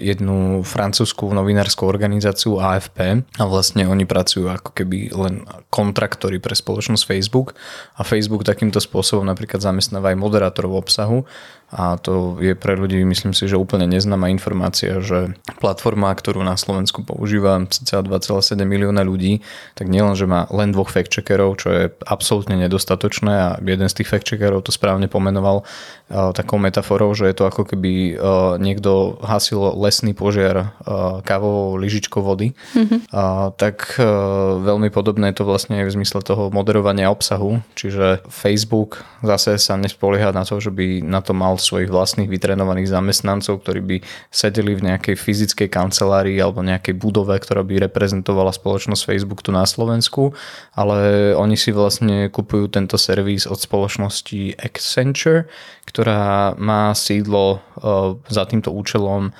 jednu 0.00 0.64
francúzskú 0.64 1.28
novinárskú 1.28 1.84
organizáciu 1.84 2.56
AFP 2.56 3.20
a 3.36 3.44
vlastne 3.44 3.84
oni 3.84 4.08
pracujú 4.08 4.48
ako 4.48 4.72
keby 4.72 5.12
len 5.12 5.44
kontraktori 5.68 6.40
pre 6.40 6.56
spoločnosť 6.56 7.04
Facebook. 7.04 7.52
A 8.00 8.00
Facebook 8.00 8.48
takýmto 8.48 8.80
spôsobom 8.80 9.28
napríklad 9.28 9.60
zamestnáva 9.60 10.16
aj 10.16 10.16
moderátorov 10.16 10.80
obsahu 10.80 11.28
a 11.72 11.96
to 11.96 12.36
je 12.36 12.52
pre 12.52 12.76
ľudí, 12.76 13.00
myslím 13.00 13.32
si, 13.32 13.48
že 13.48 13.56
úplne 13.56 13.88
neznáma 13.88 14.28
informácia, 14.28 15.00
že 15.00 15.32
platforma, 15.56 16.12
ktorú 16.12 16.44
na 16.44 16.60
Slovensku 16.60 17.00
používa 17.00 17.64
cca 17.64 18.04
2,7 18.04 18.60
milióna 18.60 19.00
ľudí, 19.00 19.40
tak 19.72 19.88
nielen, 19.88 20.12
že 20.12 20.28
má 20.28 20.44
len 20.52 20.76
dvoch 20.76 20.92
fact-checkerov, 20.92 21.56
čo 21.56 21.68
je 21.72 21.82
absolútne 22.04 22.60
nedostatočné 22.60 23.32
a 23.32 23.48
jeden 23.64 23.88
z 23.88 24.04
tých 24.04 24.12
fact-checkerov 24.12 24.68
to 24.68 24.68
správne 24.68 25.08
pomenoval 25.08 25.64
uh, 25.64 26.36
takou 26.36 26.60
metaforou, 26.60 27.16
že 27.16 27.32
je 27.32 27.40
to 27.40 27.48
ako 27.48 27.64
keby 27.64 28.20
uh, 28.20 28.60
niekto 28.60 29.16
hasil 29.24 29.72
lesný 29.80 30.12
požiar 30.12 30.76
uh, 30.84 31.24
kávovou 31.24 31.80
lyžičkou 31.80 32.20
vody, 32.20 32.52
mm-hmm. 32.76 33.08
tak 33.56 33.96
uh, 33.96 34.60
veľmi 34.60 34.92
podobné 34.92 35.32
je 35.32 35.40
to 35.40 35.48
vlastne 35.48 35.80
aj 35.80 35.88
v 35.88 35.94
zmysle 35.96 36.20
toho 36.20 36.52
moderovania 36.52 37.08
obsahu, 37.08 37.64
čiže 37.72 38.20
Facebook 38.28 39.08
zase 39.24 39.56
sa 39.56 39.80
nespolieha 39.80 40.36
na 40.36 40.44
to, 40.44 40.60
že 40.60 40.68
by 40.68 41.00
na 41.00 41.24
to 41.24 41.32
mal 41.32 41.61
svojich 41.62 41.88
vlastných 41.88 42.26
vytrenovaných 42.26 42.90
zamestnancov, 42.90 43.62
ktorí 43.62 43.80
by 43.80 43.96
sedeli 44.34 44.74
v 44.74 44.90
nejakej 44.90 45.14
fyzickej 45.14 45.68
kancelárii 45.70 46.36
alebo 46.42 46.66
nejakej 46.66 46.98
budove, 46.98 47.38
ktorá 47.38 47.62
by 47.62 47.86
reprezentovala 47.86 48.50
spoločnosť 48.50 49.06
Facebook 49.06 49.46
tu 49.46 49.54
na 49.54 49.62
Slovensku, 49.62 50.34
ale 50.74 51.32
oni 51.38 51.54
si 51.54 51.70
vlastne 51.70 52.26
kupujú 52.28 52.68
tento 52.74 52.98
servis 52.98 53.46
od 53.46 53.62
spoločnosti 53.62 54.58
Accenture, 54.58 55.46
ktorá 55.86 56.58
má 56.58 56.90
sídlo 56.98 57.58
uh, 57.58 58.18
za 58.26 58.42
týmto 58.50 58.74
účelom 58.74 59.30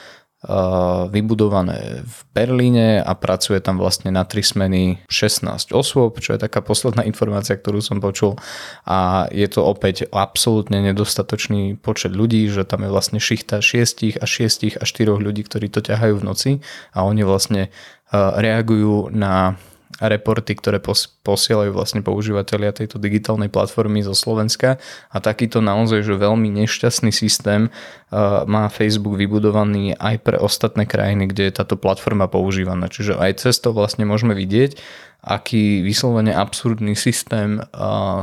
vybudované 1.09 2.02
v 2.02 2.16
Berlíne 2.35 2.98
a 2.98 3.14
pracuje 3.14 3.62
tam 3.62 3.78
vlastne 3.78 4.11
na 4.11 4.26
tri 4.26 4.42
smeny 4.42 4.98
16 5.07 5.70
osôb, 5.70 6.18
čo 6.18 6.35
je 6.35 6.42
taká 6.42 6.59
posledná 6.59 7.07
informácia, 7.11 7.55
ktorú 7.55 7.78
som 7.78 8.02
počul. 8.02 8.35
A 8.83 9.31
je 9.31 9.46
to 9.46 9.62
opäť 9.62 10.11
absolútne 10.11 10.83
nedostatočný 10.83 11.78
počet 11.78 12.11
ľudí, 12.11 12.50
že 12.50 12.66
tam 12.66 12.83
je 12.83 12.90
vlastne 12.90 13.22
šichta 13.22 13.62
6 13.62 14.18
a 14.18 14.26
6 14.26 14.83
a 14.83 14.85
4 14.85 15.14
ľudí, 15.14 15.46
ktorí 15.46 15.70
to 15.70 15.78
ťahajú 15.78 16.18
v 16.18 16.26
noci 16.26 16.50
a 16.90 17.07
oni 17.07 17.22
vlastne 17.22 17.70
reagujú 18.12 19.09
na 19.14 19.57
reporty, 20.08 20.58
ktoré 20.58 20.82
posielajú 21.22 21.70
vlastne 21.70 22.02
používateľia 22.02 22.74
tejto 22.74 22.98
digitálnej 22.98 23.46
platformy 23.46 24.02
zo 24.02 24.16
Slovenska 24.16 24.82
a 25.10 25.16
takýto 25.22 25.62
naozaj, 25.62 26.02
že 26.02 26.18
veľmi 26.18 26.50
nešťastný 26.62 27.14
systém 27.14 27.68
uh, 27.68 28.42
má 28.48 28.66
Facebook 28.72 29.14
vybudovaný 29.14 29.94
aj 29.98 30.16
pre 30.26 30.36
ostatné 30.38 30.88
krajiny, 30.88 31.30
kde 31.30 31.50
je 31.50 31.56
táto 31.62 31.78
platforma 31.78 32.26
používaná. 32.26 32.90
Čiže 32.90 33.18
aj 33.18 33.46
cez 33.46 33.58
to 33.62 33.70
vlastne 33.70 34.02
môžeme 34.02 34.34
vidieť, 34.34 34.78
aký 35.22 35.87
vyslovene 35.87 36.35
absurdný 36.35 36.98
systém 36.98 37.62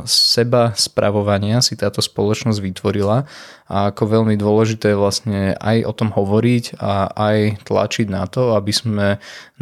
seba 0.04 0.76
spravovania 0.76 1.64
si 1.64 1.80
táto 1.80 2.04
spoločnosť 2.04 2.60
vytvorila 2.60 3.24
a 3.72 3.96
ako 3.96 4.20
veľmi 4.20 4.36
dôležité 4.36 4.92
je 4.92 5.00
vlastne 5.00 5.40
aj 5.56 5.88
o 5.88 5.94
tom 5.96 6.12
hovoriť 6.12 6.76
a 6.76 7.08
aj 7.08 7.64
tlačiť 7.64 8.08
na 8.12 8.28
to, 8.28 8.52
aby 8.52 8.76
sme 8.76 9.08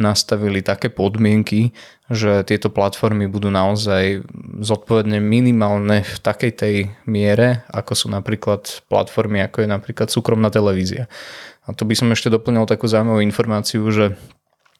nastavili 0.02 0.66
také 0.66 0.90
podmienky, 0.90 1.70
že 2.10 2.42
tieto 2.42 2.74
platformy 2.74 3.30
budú 3.30 3.54
naozaj 3.54 4.26
zodpovedne 4.58 5.22
minimálne 5.22 6.02
v 6.02 6.16
takej 6.18 6.52
tej 6.58 6.74
miere, 7.06 7.62
ako 7.70 7.92
sú 7.94 8.06
napríklad 8.10 8.82
platformy, 8.90 9.46
ako 9.46 9.62
je 9.62 9.68
napríklad 9.70 10.10
súkromná 10.10 10.50
televízia. 10.50 11.06
A 11.68 11.76
to 11.76 11.86
by 11.86 11.94
som 11.94 12.10
ešte 12.10 12.32
doplnil 12.32 12.66
takú 12.66 12.88
zaujímavú 12.88 13.20
informáciu, 13.22 13.84
že 13.92 14.16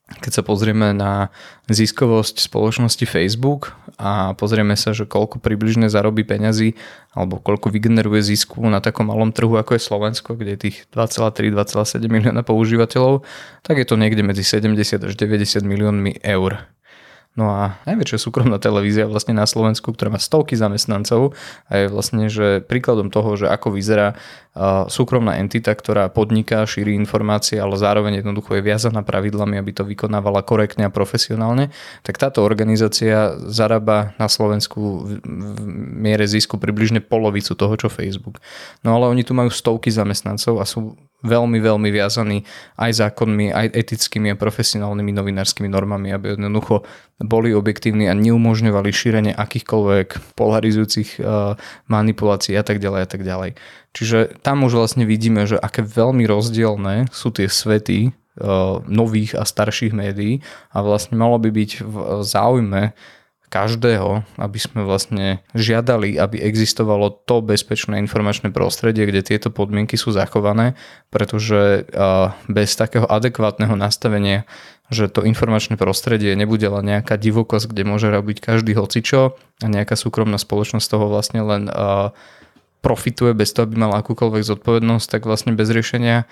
keď 0.09 0.41
sa 0.41 0.43
pozrieme 0.43 0.97
na 0.97 1.29
ziskovosť 1.69 2.41
spoločnosti 2.41 3.05
Facebook 3.05 3.77
a 4.01 4.33
pozrieme 4.33 4.73
sa, 4.73 4.97
že 4.97 5.05
koľko 5.05 5.37
približne 5.37 5.93
zarobí 5.93 6.25
peňazí 6.25 6.81
alebo 7.13 7.37
koľko 7.37 7.69
vygeneruje 7.69 8.25
zisku 8.25 8.65
na 8.73 8.81
takom 8.81 9.13
malom 9.13 9.37
trhu 9.37 9.61
ako 9.61 9.77
je 9.77 9.83
Slovensko, 9.85 10.41
kde 10.41 10.57
je 10.57 10.63
tých 10.69 10.77
2,3-2,7 10.97 12.09
milióna 12.09 12.41
používateľov, 12.41 13.29
tak 13.61 13.85
je 13.85 13.87
to 13.87 14.01
niekde 14.01 14.25
medzi 14.25 14.41
70 14.41 15.05
až 15.05 15.13
90 15.13 15.61
miliónmi 15.69 16.25
eur. 16.25 16.65
No 17.39 17.55
a 17.55 17.79
najväčšia 17.87 18.19
súkromná 18.19 18.59
televízia 18.59 19.07
vlastne 19.07 19.39
na 19.39 19.47
Slovensku, 19.47 19.95
ktorá 19.95 20.11
má 20.11 20.19
stovky 20.19 20.59
zamestnancov 20.59 21.39
a 21.71 21.73
je 21.79 21.87
vlastne 21.87 22.27
že 22.27 22.59
príkladom 22.67 23.15
toho, 23.15 23.39
že 23.39 23.47
ako 23.47 23.79
vyzerá 23.79 24.19
súkromná 24.91 25.39
entita, 25.39 25.71
ktorá 25.71 26.11
podniká, 26.11 26.67
šíri 26.67 26.99
informácie, 26.99 27.63
ale 27.63 27.79
zároveň 27.79 28.27
jednoducho 28.27 28.59
je 28.59 28.67
viazaná 28.67 29.07
pravidlami, 29.07 29.55
aby 29.55 29.71
to 29.71 29.87
vykonávala 29.87 30.43
korektne 30.43 30.91
a 30.91 30.91
profesionálne, 30.91 31.71
tak 32.03 32.19
táto 32.19 32.43
organizácia 32.43 33.39
zarába 33.47 34.19
na 34.19 34.27
Slovensku 34.27 35.07
v 35.07 35.23
miere 35.95 36.27
zisku 36.27 36.59
približne 36.59 36.99
polovicu 36.99 37.55
toho, 37.55 37.75
čo 37.79 37.87
Facebook. 37.87 38.43
No 38.83 38.99
ale 38.99 39.07
oni 39.15 39.23
tu 39.23 39.31
majú 39.31 39.55
stovky 39.55 39.95
zamestnancov 39.95 40.59
a 40.59 40.67
sú 40.67 40.99
veľmi, 41.27 41.59
veľmi 41.59 41.89
viazaní 41.91 42.47
aj 42.79 43.03
zákonmi, 43.03 43.51
aj 43.51 43.75
etickými 43.75 44.31
a 44.31 44.39
profesionálnymi 44.39 45.11
novinárskymi 45.11 45.67
normami, 45.67 46.15
aby 46.15 46.39
jednoducho 46.39 46.87
boli 47.19 47.51
objektívni 47.51 48.07
a 48.07 48.15
neumožňovali 48.15 48.91
šírenie 48.95 49.33
akýchkoľvek 49.35 50.39
polarizujúcich 50.39 51.19
uh, 51.19 51.59
manipulácií 51.91 52.55
a 52.55 52.63
tak 52.63 52.79
ďalej 52.79 53.01
a 53.03 53.09
tak 53.11 53.23
ďalej. 53.27 53.51
Čiže 53.99 54.39
tam 54.47 54.63
už 54.63 54.79
vlastne 54.79 55.03
vidíme, 55.03 55.43
že 55.51 55.59
aké 55.59 55.83
veľmi 55.83 56.23
rozdielne 56.31 57.11
sú 57.11 57.35
tie 57.35 57.51
svety 57.51 58.15
uh, 58.39 58.79
nových 58.87 59.35
a 59.35 59.43
starších 59.43 59.91
médií 59.91 60.47
a 60.71 60.87
vlastne 60.87 61.19
malo 61.19 61.43
by 61.43 61.51
byť 61.51 61.71
v 61.83 61.95
záujme 62.23 62.95
každého, 63.49 64.23
aby 64.37 64.59
sme 64.61 64.85
vlastne 64.85 65.41
žiadali, 65.57 66.21
aby 66.21 66.39
existovalo 66.45 67.09
to 67.25 67.41
bezpečné 67.41 67.97
informačné 67.99 68.53
prostredie, 68.53 69.09
kde 69.09 69.25
tieto 69.25 69.49
podmienky 69.49 69.97
sú 69.97 70.13
zachované, 70.13 70.77
pretože 71.09 71.89
bez 72.47 72.77
takého 72.77 73.09
adekvátneho 73.09 73.73
nastavenia, 73.75 74.45
že 74.89 75.09
to 75.09 75.25
informačné 75.25 75.77
prostredie 75.77 76.33
nebude 76.33 76.65
len 76.65 76.85
nejaká 76.85 77.17
divokosť, 77.21 77.73
kde 77.73 77.89
môže 77.89 78.09
robiť 78.09 78.41
každý 78.41 78.73
hocičo 78.77 79.37
a 79.65 79.67
nejaká 79.67 79.97
súkromná 79.97 80.37
spoločnosť 80.41 80.87
toho 80.89 81.09
vlastne 81.13 81.41
len 81.45 81.69
profituje 82.79 83.35
bez 83.35 83.53
toho, 83.53 83.67
aby 83.67 83.75
mal 83.75 83.93
akúkoľvek 83.99 84.45
zodpovednosť, 84.45 85.07
tak 85.09 85.27
vlastne 85.27 85.53
bez 85.57 85.69
riešenia 85.69 86.25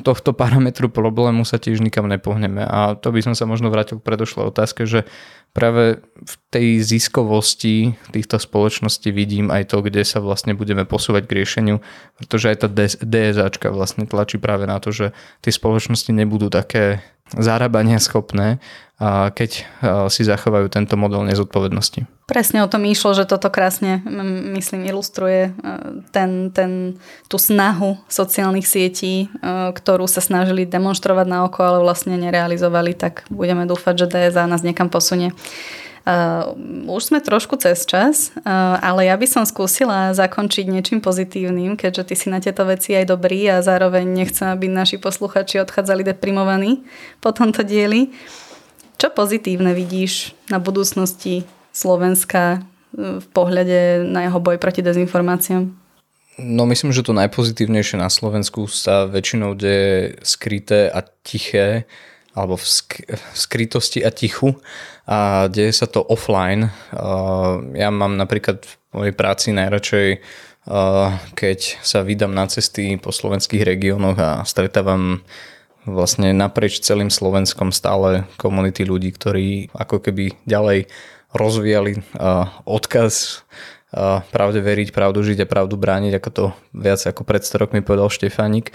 tohto 0.00 0.32
parametru 0.32 0.88
problému 0.88 1.44
sa 1.44 1.60
tiež 1.60 1.84
nikam 1.84 2.08
nepohneme. 2.08 2.64
A 2.64 2.96
to 2.96 3.12
by 3.12 3.20
som 3.20 3.36
sa 3.36 3.44
možno 3.44 3.68
vrátil 3.68 4.00
k 4.00 4.06
predošlej 4.08 4.48
otázke, 4.48 4.88
že 4.88 5.04
práve 5.52 6.00
v 6.24 6.34
tej 6.48 6.66
ziskovosti 6.80 7.96
týchto 8.10 8.40
spoločností 8.40 9.12
vidím 9.12 9.52
aj 9.52 9.72
to, 9.72 9.84
kde 9.84 10.04
sa 10.04 10.24
vlastne 10.24 10.56
budeme 10.56 10.88
posúvať 10.88 11.28
k 11.28 11.36
riešeniu, 11.44 11.76
pretože 12.16 12.48
aj 12.48 12.56
tá 12.64 12.68
DSAčka 13.04 13.68
vlastne 13.68 14.08
tlačí 14.08 14.40
práve 14.40 14.64
na 14.64 14.80
to, 14.80 14.90
že 14.92 15.06
tie 15.44 15.52
spoločnosti 15.52 16.08
nebudú 16.12 16.48
také 16.48 17.04
zarábania 17.32 17.96
schopné, 18.00 18.60
keď 19.34 19.50
si 20.12 20.22
zachovajú 20.22 20.70
tento 20.70 20.94
model 20.94 21.26
nezodpovednosti. 21.26 22.06
Presne 22.22 22.62
o 22.62 22.70
tom 22.70 22.86
išlo, 22.86 23.18
že 23.18 23.26
toto 23.26 23.50
krásne, 23.50 23.98
myslím, 24.56 24.86
ilustruje 24.88 25.50
e, 25.50 25.52
ten, 26.14 26.54
ten, 26.54 26.96
tú 27.26 27.36
snahu 27.36 27.98
sociálnych 28.06 28.64
sietí, 28.64 29.26
e, 29.26 29.74
ktorú 29.74 30.06
sa 30.06 30.22
snažili 30.22 30.62
demonstrovať 30.62 31.26
na 31.28 31.44
oko, 31.44 31.60
ale 31.66 31.78
vlastne 31.82 32.14
nerealizovali, 32.14 32.94
tak 32.94 33.26
budeme 33.26 33.66
dúfať, 33.66 34.06
že 34.06 34.10
DSA 34.16 34.46
nás 34.46 34.62
niekam 34.62 34.86
posunie. 34.86 35.34
Uh, 36.02 36.58
už 36.90 37.14
sme 37.14 37.22
trošku 37.22 37.54
cez 37.62 37.86
čas, 37.86 38.34
uh, 38.34 38.74
ale 38.82 39.06
ja 39.06 39.14
by 39.14 39.22
som 39.22 39.46
skúsila 39.46 40.10
zakončiť 40.10 40.66
niečím 40.66 40.98
pozitívnym, 40.98 41.78
keďže 41.78 42.10
ty 42.10 42.14
si 42.18 42.26
na 42.26 42.42
tieto 42.42 42.66
veci 42.66 42.98
aj 42.98 43.06
dobrý 43.06 43.46
a 43.46 43.62
zároveň 43.62 44.02
nechcem, 44.10 44.50
aby 44.50 44.66
naši 44.66 44.98
posluchači 44.98 45.62
odchádzali 45.62 46.02
deprimovaní 46.02 46.82
po 47.22 47.30
tomto 47.30 47.62
dieli. 47.62 48.10
Čo 48.98 49.14
pozitívne 49.14 49.78
vidíš 49.78 50.34
na 50.50 50.58
budúcnosti 50.58 51.46
Slovenska 51.70 52.58
uh, 52.58 53.22
v 53.22 53.26
pohľade 53.30 54.02
na 54.02 54.26
jeho 54.26 54.42
boj 54.42 54.58
proti 54.58 54.82
dezinformáciám? 54.82 55.70
No 56.42 56.66
myslím, 56.66 56.90
že 56.90 57.06
to 57.06 57.14
najpozitívnejšie 57.14 58.02
na 58.02 58.10
Slovensku 58.10 58.66
sa 58.66 59.06
väčšinou 59.06 59.54
deje 59.54 60.18
skryté 60.26 60.90
a 60.90 61.06
tiché 61.22 61.86
alebo 62.34 62.58
v, 62.58 62.64
sk- 62.64 63.04
v 63.06 63.36
skrytosti 63.38 64.02
a 64.02 64.10
tichu 64.10 64.58
a 65.08 65.50
deje 65.50 65.72
sa 65.74 65.90
to 65.90 66.02
offline. 66.06 66.70
Ja 67.74 67.90
mám 67.90 68.14
napríklad 68.14 68.62
v 68.62 68.72
mojej 68.94 69.14
práci 69.16 69.50
najradšej, 69.50 70.08
keď 71.34 71.58
sa 71.82 72.06
vydám 72.06 72.30
na 72.30 72.46
cesty 72.46 72.94
po 73.00 73.10
slovenských 73.10 73.66
regiónoch 73.66 74.14
a 74.20 74.30
stretávam 74.46 75.26
vlastne 75.82 76.30
naprieč 76.30 76.78
celým 76.78 77.10
Slovenskom 77.10 77.74
stále 77.74 78.30
komunity 78.38 78.86
ľudí, 78.86 79.10
ktorí 79.10 79.74
ako 79.74 79.98
keby 79.98 80.38
ďalej 80.46 80.86
rozvíjali 81.34 82.06
odkaz 82.62 83.42
pravde 84.30 84.62
veriť, 84.62 84.94
pravdu 84.94 85.26
žiť 85.26 85.42
a 85.42 85.50
pravdu 85.50 85.74
brániť, 85.74 86.12
ako 86.16 86.30
to 86.30 86.44
viac 86.70 87.02
ako 87.02 87.26
pred 87.26 87.42
100 87.42 87.62
rokmi 87.66 87.80
povedal 87.82 88.06
Štefánik. 88.08 88.70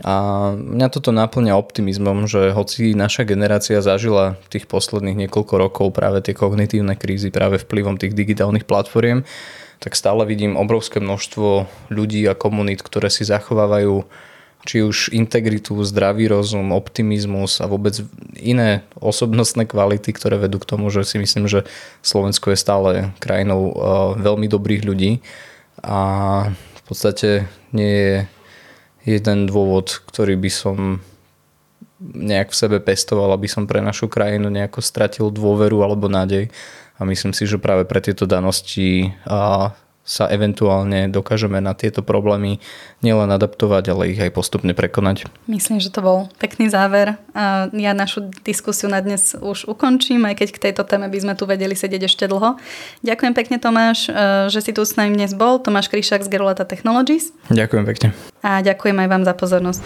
A 0.00 0.14
mňa 0.56 0.88
toto 0.88 1.10
naplňa 1.12 1.58
optimizmom, 1.58 2.24
že 2.24 2.54
hoci 2.54 2.96
naša 2.96 3.26
generácia 3.26 3.84
zažila 3.84 4.40
tých 4.48 4.64
posledných 4.70 5.26
niekoľko 5.26 5.54
rokov 5.60 5.86
práve 5.92 6.24
tie 6.24 6.32
kognitívne 6.32 6.96
krízy 6.96 7.28
práve 7.28 7.60
vplyvom 7.60 8.00
tých 8.00 8.16
digitálnych 8.16 8.64
platformiem, 8.64 9.28
tak 9.82 9.98
stále 9.98 10.24
vidím 10.24 10.56
obrovské 10.56 11.04
množstvo 11.04 11.68
ľudí 11.92 12.24
a 12.30 12.38
komunít, 12.38 12.80
ktoré 12.80 13.12
si 13.12 13.28
zachovávajú 13.28 14.08
či 14.60 14.84
už 14.84 15.08
integritu, 15.16 15.72
zdravý 15.88 16.28
rozum, 16.28 16.76
optimizmus 16.76 17.64
a 17.64 17.68
vôbec 17.68 17.96
iné 18.36 18.84
osobnostné 19.00 19.64
kvality, 19.64 20.12
ktoré 20.12 20.36
vedú 20.36 20.60
k 20.60 20.68
tomu, 20.68 20.92
že 20.92 21.04
si 21.08 21.16
myslím, 21.16 21.48
že 21.48 21.64
Slovensko 22.04 22.52
je 22.52 22.60
stále 22.60 22.90
krajinou 23.24 23.72
veľmi 24.20 24.52
dobrých 24.52 24.84
ľudí. 24.84 25.24
A 25.80 26.00
v 26.52 26.82
podstate 26.84 27.48
nie 27.72 27.88
je 27.88 28.14
jeden 29.04 29.48
dôvod, 29.48 30.02
ktorý 30.08 30.36
by 30.36 30.50
som 30.52 31.00
nejak 32.00 32.52
v 32.52 32.58
sebe 32.58 32.78
pestoval, 32.80 33.32
aby 33.36 33.48
som 33.48 33.68
pre 33.68 33.84
našu 33.84 34.08
krajinu 34.08 34.48
nejako 34.48 34.80
stratil 34.80 35.28
dôveru 35.28 35.84
alebo 35.84 36.08
nádej. 36.08 36.48
A 37.00 37.04
myslím 37.08 37.32
si, 37.32 37.48
že 37.48 37.60
práve 37.60 37.88
pre 37.88 38.00
tieto 38.00 38.28
danosti 38.28 39.12
a 39.24 39.72
sa 40.10 40.26
eventuálne 40.26 41.06
dokážeme 41.06 41.62
na 41.62 41.70
tieto 41.78 42.02
problémy 42.02 42.58
nielen 42.98 43.30
adaptovať, 43.30 43.94
ale 43.94 44.10
ich 44.10 44.18
aj 44.18 44.34
postupne 44.34 44.74
prekonať. 44.74 45.30
Myslím, 45.46 45.78
že 45.78 45.94
to 45.94 46.02
bol 46.02 46.26
pekný 46.42 46.66
záver. 46.66 47.14
Ja 47.70 47.94
našu 47.94 48.34
diskusiu 48.42 48.90
na 48.90 48.98
dnes 48.98 49.38
už 49.38 49.70
ukončím, 49.70 50.26
aj 50.26 50.42
keď 50.42 50.48
k 50.50 50.62
tejto 50.70 50.82
téme 50.82 51.06
by 51.06 51.18
sme 51.22 51.34
tu 51.38 51.46
vedeli 51.46 51.78
sedieť 51.78 52.10
ešte 52.10 52.26
dlho. 52.26 52.58
Ďakujem 53.06 53.34
pekne 53.38 53.56
Tomáš, 53.62 54.10
e, 54.10 54.50
že 54.50 54.58
si 54.58 54.74
tu 54.74 54.82
s 54.82 54.98
nami 54.98 55.14
dnes 55.14 55.30
bol. 55.38 55.62
Tomáš 55.62 55.86
Kryšák 55.86 56.26
z 56.26 56.32
Gerolata 56.32 56.66
Technologies. 56.66 57.30
Ďakujem 57.54 57.84
pekne. 57.86 58.08
A 58.42 58.64
ďakujem 58.66 58.96
aj 58.98 59.08
vám 59.08 59.22
za 59.22 59.34
pozornosť. 59.38 59.84